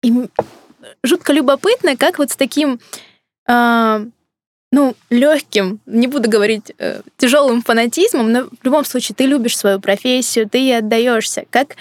И 0.04 0.12
жутко 1.02 1.32
любопытно, 1.32 1.96
как 1.96 2.18
вот 2.18 2.30
с 2.30 2.36
таким 2.36 2.78
э, 3.48 4.06
ну, 4.72 4.94
легким, 5.10 5.80
не 5.86 6.06
буду 6.06 6.28
говорить 6.28 6.72
э, 6.78 7.00
тяжелым 7.16 7.62
фанатизмом, 7.62 8.32
но 8.32 8.44
в 8.44 8.64
любом 8.64 8.84
случае 8.84 9.14
ты 9.14 9.24
любишь 9.24 9.56
свою 9.56 9.80
профессию, 9.80 10.48
ты 10.48 10.58
ей 10.58 10.78
отдаешься. 10.78 11.44
Как 11.50 11.76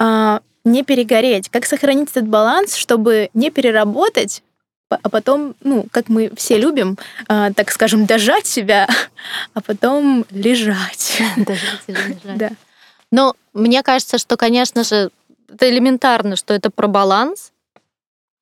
э, 0.00 0.38
не 0.64 0.82
перегореть, 0.84 1.48
как 1.48 1.66
сохранить 1.66 2.10
этот 2.10 2.28
баланс, 2.28 2.76
чтобы 2.76 3.30
не 3.34 3.50
переработать, 3.50 4.42
а 4.88 5.08
потом, 5.08 5.54
ну, 5.62 5.86
как 5.90 6.08
мы 6.08 6.30
все 6.36 6.58
любим, 6.58 6.96
э, 7.28 7.50
так 7.54 7.70
скажем, 7.70 8.06
дожать 8.06 8.46
себя, 8.46 8.88
а 9.54 9.60
потом 9.60 10.24
лежать. 10.30 11.20
Дожать 11.36 11.82
или 11.86 11.96
лежать. 11.96 12.38
Да. 12.38 12.50
Но 13.10 13.34
мне 13.52 13.82
кажется, 13.82 14.18
что, 14.18 14.36
конечно 14.36 14.84
же, 14.84 15.10
это 15.52 15.68
элементарно, 15.68 16.36
что 16.36 16.54
это 16.54 16.70
про 16.70 16.86
баланс, 16.86 17.52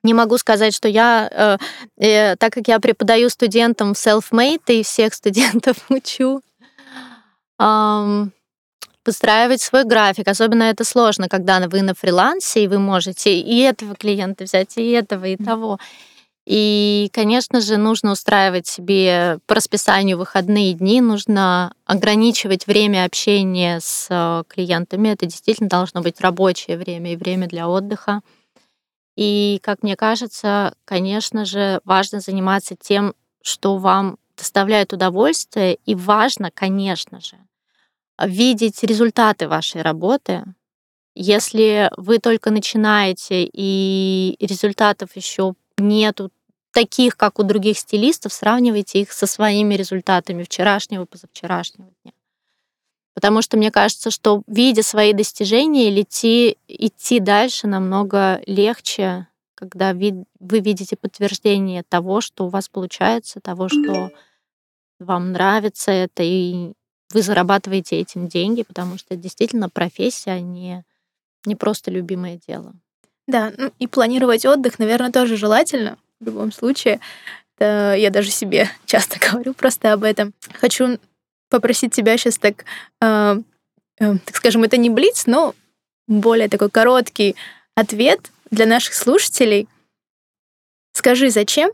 не 0.03 0.13
могу 0.13 0.37
сказать, 0.37 0.73
что 0.73 0.87
я, 0.87 1.29
э, 1.31 1.57
э, 1.97 2.35
так 2.37 2.53
как 2.53 2.67
я 2.67 2.79
преподаю 2.79 3.29
студентам 3.29 3.91
self-made 3.91 4.61
и 4.67 4.83
всех 4.83 5.13
студентов 5.13 5.77
учу 5.89 6.41
э, 7.59 8.25
выстраивать 9.05 9.61
свой 9.61 9.85
график. 9.85 10.27
Особенно 10.27 10.63
это 10.63 10.83
сложно, 10.83 11.27
когда 11.29 11.59
вы 11.67 11.81
на 11.81 11.93
фрилансе, 11.93 12.63
и 12.63 12.67
вы 12.67 12.79
можете 12.79 13.39
и 13.39 13.59
этого 13.59 13.95
клиента 13.95 14.43
взять, 14.43 14.77
и 14.77 14.91
этого, 14.91 15.25
и 15.25 15.37
того. 15.37 15.79
И, 16.45 17.09
конечно 17.11 17.59
же, 17.59 17.75
нужно 17.75 18.13
устраивать 18.13 18.67
себе 18.67 19.39
по 19.47 19.55
расписанию 19.55 20.17
выходные 20.17 20.73
дни, 20.73 21.01
нужно 21.01 21.73
ограничивать 21.85 22.67
время 22.67 23.03
общения 23.03 23.81
с 23.81 24.07
э, 24.09 24.43
клиентами. 24.47 25.09
Это 25.09 25.25
действительно 25.25 25.67
должно 25.67 26.01
быть 26.01 26.21
рабочее 26.21 26.77
время 26.77 27.11
и 27.11 27.17
время 27.17 27.47
для 27.47 27.67
отдыха. 27.67 28.21
И, 29.17 29.59
как 29.63 29.81
мне 29.81 29.95
кажется, 29.95 30.75
конечно 30.85 31.43
же, 31.43 31.81
важно 31.83 32.19
заниматься 32.19 32.75
тем, 32.79 33.15
что 33.41 33.77
вам 33.77 34.19
доставляет 34.37 34.93
удовольствие, 34.93 35.79
и 35.85 35.95
важно, 35.95 36.51
конечно 36.51 37.19
же, 37.19 37.35
видеть 38.23 38.83
результаты 38.83 39.47
вашей 39.47 39.81
работы. 39.81 40.43
Если 41.15 41.89
вы 41.97 42.19
только 42.19 42.51
начинаете 42.51 43.49
и 43.51 44.37
результатов 44.39 45.15
еще 45.15 45.55
нету 45.79 46.31
таких, 46.71 47.17
как 47.17 47.39
у 47.39 47.43
других 47.43 47.79
стилистов, 47.79 48.33
сравнивайте 48.33 49.01
их 49.01 49.11
со 49.11 49.25
своими 49.25 49.73
результатами 49.73 50.43
вчерашнего, 50.43 51.05
позавчерашнего 51.05 51.89
дня. 52.03 52.11
Потому 53.17 53.41
что 53.41 53.57
мне 53.57 53.71
кажется, 53.71 54.11
что 54.11 54.43
видя 54.45 54.83
свои 54.83 55.11
достижения, 55.11 55.89
идти, 55.99 56.55
идти 56.67 57.19
дальше 57.19 57.65
намного 57.65 58.43
легче, 58.45 59.25
когда 59.55 59.95
вы, 59.95 60.25
вы 60.39 60.59
видите 60.59 60.95
подтверждение 60.95 61.81
того, 61.81 62.21
что 62.21 62.45
у 62.45 62.49
вас 62.49 62.69
получается, 62.69 63.39
того, 63.39 63.69
что 63.69 64.11
вам 64.99 65.31
нравится 65.31 65.89
это, 65.89 66.21
и 66.21 66.73
вы 67.11 67.23
зарабатываете 67.23 67.99
этим 67.99 68.27
деньги, 68.27 68.61
потому 68.61 68.99
что 68.99 69.15
это 69.15 69.23
действительно 69.23 69.67
профессия, 69.67 70.33
а 70.33 70.39
не, 70.39 70.85
не 71.43 71.55
просто 71.55 71.89
любимое 71.89 72.39
дело. 72.47 72.75
Да, 73.27 73.51
ну 73.57 73.71
и 73.79 73.87
планировать 73.87 74.45
отдых, 74.45 74.77
наверное, 74.77 75.11
тоже 75.11 75.37
желательно 75.37 75.97
в 76.19 76.25
любом 76.27 76.51
случае. 76.51 76.99
Это 77.57 77.95
я 77.97 78.11
даже 78.11 78.29
себе 78.29 78.69
часто 78.85 79.17
говорю 79.19 79.55
просто 79.55 79.93
об 79.93 80.03
этом. 80.03 80.35
Хочу 80.53 80.99
попросить 81.49 81.93
тебя 81.93 82.17
сейчас 82.17 82.37
так, 82.37 82.65
э, 83.01 83.35
э, 83.99 84.17
так 84.17 84.35
скажем, 84.35 84.63
это 84.63 84.77
не 84.77 84.89
блиц, 84.89 85.25
но 85.25 85.55
более 86.07 86.49
такой 86.49 86.69
короткий 86.69 87.35
ответ 87.75 88.31
для 88.49 88.65
наших 88.65 88.93
слушателей. 88.93 89.67
Скажи, 90.93 91.29
зачем 91.29 91.71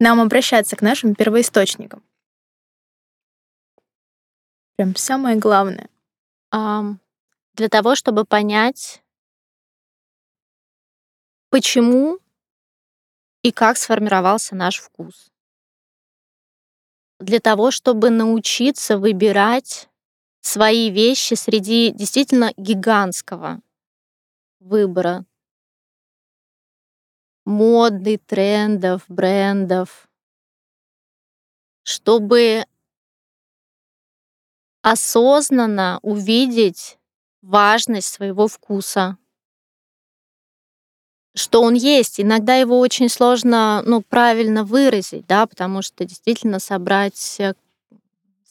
нам 0.00 0.20
обращаться 0.20 0.76
к 0.76 0.82
нашим 0.82 1.14
первоисточникам? 1.14 2.02
Прям 4.76 4.96
самое 4.96 5.36
главное. 5.36 5.88
Um, 6.52 6.98
для 7.54 7.68
того, 7.68 7.94
чтобы 7.94 8.24
понять, 8.24 9.02
почему 11.50 12.18
и 13.42 13.52
как 13.52 13.76
сформировался 13.76 14.56
наш 14.56 14.78
вкус 14.78 15.33
для 17.20 17.40
того, 17.40 17.70
чтобы 17.70 18.10
научиться 18.10 18.98
выбирать 18.98 19.88
свои 20.42 20.90
вещи 20.90 21.34
среди 21.34 21.90
действительно 21.90 22.52
гигантского 22.56 23.60
выбора. 24.60 25.24
Моды, 27.46 28.18
трендов, 28.18 29.04
брендов, 29.08 30.08
чтобы 31.84 32.64
осознанно 34.82 35.98
увидеть 36.02 36.98
важность 37.40 38.08
своего 38.12 38.48
вкуса, 38.48 39.16
что 41.34 41.62
он 41.62 41.74
есть. 41.74 42.20
Иногда 42.20 42.54
его 42.54 42.78
очень 42.78 43.08
сложно 43.08 43.82
ну, 43.84 44.02
правильно 44.02 44.64
выразить, 44.64 45.26
да, 45.26 45.46
потому 45.46 45.82
что 45.82 46.04
действительно 46.04 46.60
собрать, 46.60 47.36
э, 47.40 47.54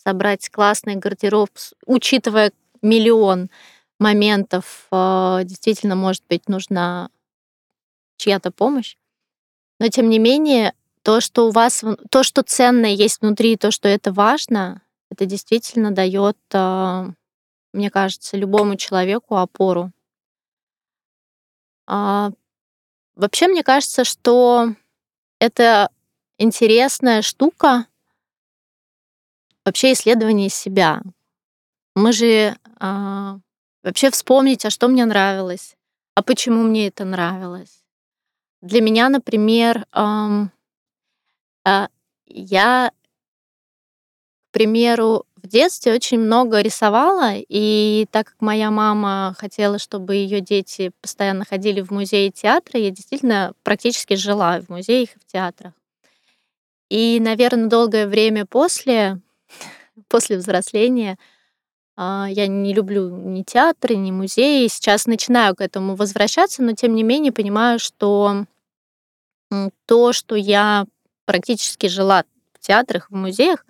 собрать 0.03 0.49
классный 0.49 0.95
гардероб, 0.95 1.49
учитывая 1.85 2.51
миллион 2.81 3.49
моментов, 3.99 4.87
э, 4.91 5.41
действительно, 5.45 5.95
может 5.95 6.23
быть, 6.29 6.49
нужна 6.49 7.09
чья-то 8.17 8.51
помощь. 8.51 8.97
Но 9.79 9.87
тем 9.87 10.09
не 10.09 10.19
менее, 10.19 10.73
то, 11.03 11.21
что 11.21 11.47
у 11.47 11.51
вас, 11.51 11.83
то, 12.09 12.23
что 12.23 12.43
ценное 12.43 12.91
есть 12.91 13.21
внутри, 13.21 13.55
то, 13.57 13.71
что 13.71 13.87
это 13.87 14.11
важно, 14.11 14.81
это 15.09 15.25
действительно 15.25 15.91
дает, 15.91 16.37
э, 16.53 17.09
мне 17.71 17.89
кажется, 17.89 18.35
любому 18.35 18.75
человеку 18.75 19.37
опору. 19.37 19.91
А, 23.15 23.21
Вообще, 23.21 23.47
мне 23.47 23.63
кажется, 23.63 24.03
что 24.03 24.73
это 25.39 25.89
интересная 26.37 27.21
штука, 27.21 27.87
вообще 29.65 29.93
исследование 29.93 30.49
себя. 30.49 31.01
Мы 31.95 32.11
же 32.11 32.57
а, 32.79 33.39
вообще 33.83 34.09
вспомнить, 34.11 34.65
а 34.65 34.69
что 34.69 34.87
мне 34.87 35.05
нравилось, 35.05 35.75
а 36.15 36.23
почему 36.23 36.63
мне 36.63 36.87
это 36.87 37.05
нравилось. 37.05 37.83
Для 38.61 38.81
меня, 38.81 39.09
например, 39.09 39.85
а, 39.91 40.47
я, 42.25 42.91
к 44.49 44.53
примеру, 44.53 45.25
в 45.43 45.47
детстве 45.47 45.93
очень 45.93 46.19
много 46.19 46.61
рисовала, 46.61 47.33
и 47.35 48.07
так 48.11 48.27
как 48.27 48.35
моя 48.39 48.71
мама 48.71 49.35
хотела, 49.37 49.77
чтобы 49.77 50.15
ее 50.15 50.39
дети 50.39 50.91
постоянно 51.01 51.43
ходили 51.43 51.81
в 51.81 51.91
музеи 51.91 52.27
и 52.27 52.31
театры, 52.31 52.79
я 52.79 52.91
действительно 52.91 53.53
практически 53.61 54.13
жила 54.15 54.61
в 54.61 54.69
музеях 54.69 55.09
и 55.09 55.19
в 55.19 55.25
театрах. 55.25 55.73
И, 56.89 57.19
наверное, 57.19 57.67
долгое 57.67 58.07
время 58.07 58.45
после, 58.45 59.19
после 60.07 60.37
взросления 60.37 61.17
а, 61.97 62.27
я 62.29 62.47
не 62.47 62.73
люблю 62.73 63.09
ни 63.09 63.43
театры, 63.43 63.95
ни 63.95 64.11
музеи. 64.11 64.67
Сейчас 64.67 65.07
начинаю 65.07 65.55
к 65.55 65.61
этому 65.61 65.95
возвращаться, 65.95 66.63
но 66.63 66.71
тем 66.71 66.95
не 66.95 67.03
менее 67.03 67.33
понимаю, 67.33 67.79
что 67.79 68.45
то, 69.85 70.13
что 70.13 70.35
я 70.35 70.85
практически 71.25 71.87
жила 71.87 72.23
в 72.53 72.59
театрах, 72.59 73.11
в 73.11 73.15
музеях, 73.15 73.65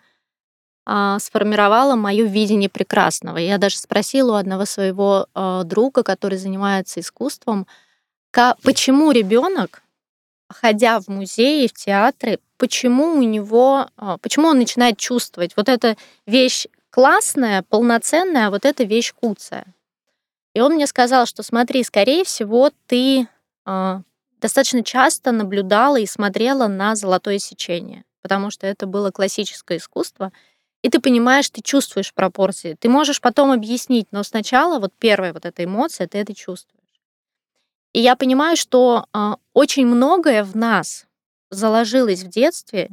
а, 0.85 1.17
сформировало 1.19 1.95
мое 1.95 2.25
видение 2.25 2.69
прекрасного. 2.69 3.37
Я 3.37 3.57
даже 3.57 3.77
спросила 3.77 4.33
у 4.33 4.35
одного 4.35 4.65
своего 4.65 5.27
а, 5.33 5.63
друга, 5.63 6.03
который 6.03 6.37
занимается 6.37 6.99
искусством, 6.99 7.67
почему 8.63 9.11
ребенок, 9.11 9.83
ходя 10.49 10.99
в 10.99 11.07
музеи, 11.07 11.67
в 11.67 11.73
театры, 11.73 12.39
почему 12.57 13.13
у 13.13 13.21
него, 13.21 13.87
а, 13.95 14.17
почему 14.17 14.47
он 14.47 14.57
начинает 14.57 14.97
чувствовать 14.97 15.55
вот 15.55 15.69
эта 15.69 15.95
вещь 16.25 16.65
классная, 16.89 17.63
полноценная, 17.63 18.47
а 18.47 18.49
вот 18.49 18.65
эта 18.65 18.83
вещь 18.83 19.13
куцая. 19.13 19.65
И 20.53 20.59
он 20.59 20.73
мне 20.73 20.85
сказал, 20.85 21.25
что 21.25 21.43
смотри, 21.43 21.83
скорее 21.83 22.23
всего, 22.23 22.71
ты 22.85 23.27
достаточно 24.43 24.83
часто 24.83 25.31
наблюдала 25.31 25.97
и 25.99 26.05
смотрела 26.05 26.67
на 26.67 26.95
золотое 26.95 27.39
сечение, 27.39 28.03
потому 28.21 28.51
что 28.51 28.67
это 28.67 28.85
было 28.85 29.09
классическое 29.09 29.77
искусство, 29.79 30.31
и 30.83 30.89
ты 30.89 30.99
понимаешь, 30.99 31.49
ты 31.49 31.61
чувствуешь 31.61 32.13
пропорции. 32.13 32.75
Ты 32.77 32.89
можешь 32.89 33.21
потом 33.21 33.51
объяснить, 33.51 34.07
но 34.11 34.21
сначала 34.21 34.79
вот 34.79 34.93
первая 34.99 35.33
вот 35.33 35.45
эта 35.45 35.63
эмоция, 35.63 36.07
ты 36.07 36.17
это 36.17 36.35
чувствуешь. 36.35 36.83
И 37.93 38.01
я 38.01 38.17
понимаю, 38.17 38.57
что 38.57 39.05
э, 39.13 39.31
очень 39.53 39.85
многое 39.87 40.43
в 40.43 40.57
нас 40.57 41.05
заложилось 41.49 42.23
в 42.23 42.29
детстве, 42.29 42.89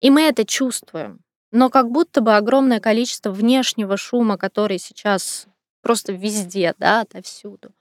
и 0.00 0.10
мы 0.10 0.22
это 0.22 0.44
чувствуем. 0.44 1.20
Но 1.50 1.68
как 1.68 1.90
будто 1.90 2.20
бы 2.20 2.36
огромное 2.36 2.78
количество 2.78 3.30
внешнего 3.30 3.96
шума, 3.96 4.38
который 4.38 4.78
сейчас 4.78 5.46
просто 5.80 6.12
везде, 6.12 6.74
да, 6.78 7.00
отовсюду, 7.00 7.72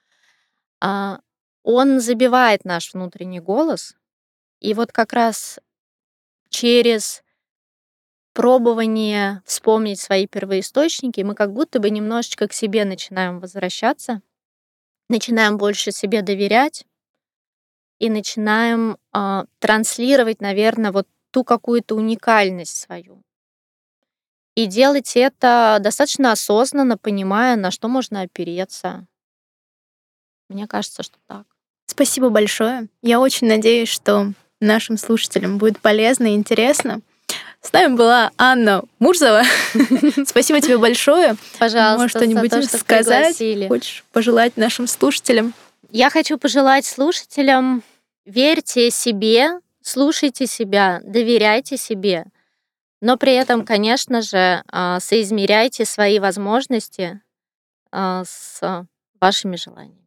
э, 0.82 1.18
он 1.62 2.00
забивает 2.00 2.66
наш 2.66 2.93
внутренний 2.93 3.41
голос. 3.41 3.96
И 4.60 4.74
вот 4.74 4.91
как 4.91 5.14
раз 5.14 5.60
через 6.50 7.22
пробование 8.36 9.41
вспомнить 9.45 9.99
свои 9.99 10.27
первоисточники, 10.27 11.21
мы 11.21 11.36
как 11.36 11.53
будто 11.53 11.79
бы 11.79 11.89
немножечко 11.89 12.49
к 12.49 12.53
себе 12.53 12.83
начинаем 12.83 13.39
возвращаться, 13.39 14.21
начинаем 15.09 15.57
больше 15.57 15.91
себе 15.91 16.21
доверять 16.21 16.86
и 17.97 18.09
начинаем 18.09 18.97
э, 19.13 19.45
транслировать, 19.59 20.41
наверное, 20.41 20.91
вот 20.91 21.07
ту 21.31 21.45
какую-то 21.45 21.95
уникальность 21.95 22.75
свою. 22.77 23.23
И 24.55 24.65
делать 24.65 25.15
это 25.15 25.77
достаточно 25.79 26.33
осознанно, 26.33 26.97
понимая, 26.97 27.55
на 27.55 27.71
что 27.71 27.88
можно 27.88 28.21
опереться. 28.21 29.07
Мне 30.49 30.67
кажется, 30.67 31.03
что 31.03 31.17
так. 31.25 31.45
Спасибо 31.86 32.29
большое. 32.29 32.89
Я 33.01 33.21
очень 33.21 33.47
надеюсь, 33.47 33.89
что 33.89 34.33
нашим 34.59 34.97
слушателям 34.97 35.57
будет 35.57 35.79
полезно 35.79 36.33
и 36.33 36.36
интересно. 36.36 37.01
С 37.66 37.74
нами 37.74 37.95
была 37.95 38.32
Анна 38.38 38.84
Мурзова. 38.99 39.41
Спасибо 40.28 40.61
тебе 40.61 40.78
большое. 40.78 41.36
Пожалуйста, 41.57 41.97
Может, 41.97 42.18
что-нибудь 42.18 42.51
то, 42.51 42.61
что 42.61 42.78
сказать? 42.78 43.38
Пригласили. 43.38 43.68
Хочешь 43.68 44.03
пожелать 44.13 44.55
нашим 44.55 44.86
слушателям? 44.86 45.55
Я 45.89 46.11
хочу 46.11 46.38
пожелать 46.38 46.86
слушателям 46.86 47.82
верьте 48.26 48.91
себе, 48.91 49.59
слушайте 49.82 50.45
себя, 50.45 51.01
доверяйте 51.03 51.76
себе, 51.76 52.26
но 53.01 53.18
при 53.18 53.34
этом, 53.34 53.66
конечно 53.66 54.22
же, 54.22 54.61
а, 54.72 54.99
соизмеряйте 54.99 55.86
свои 55.86 56.20
возможности 56.20 57.20
а, 57.91 58.24
с 58.26 58.86
вашими 59.20 59.55
желаниями. 59.55 60.05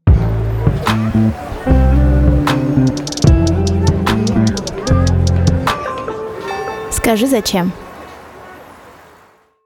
Скажи, 7.08 7.26
зачем? 7.26 7.72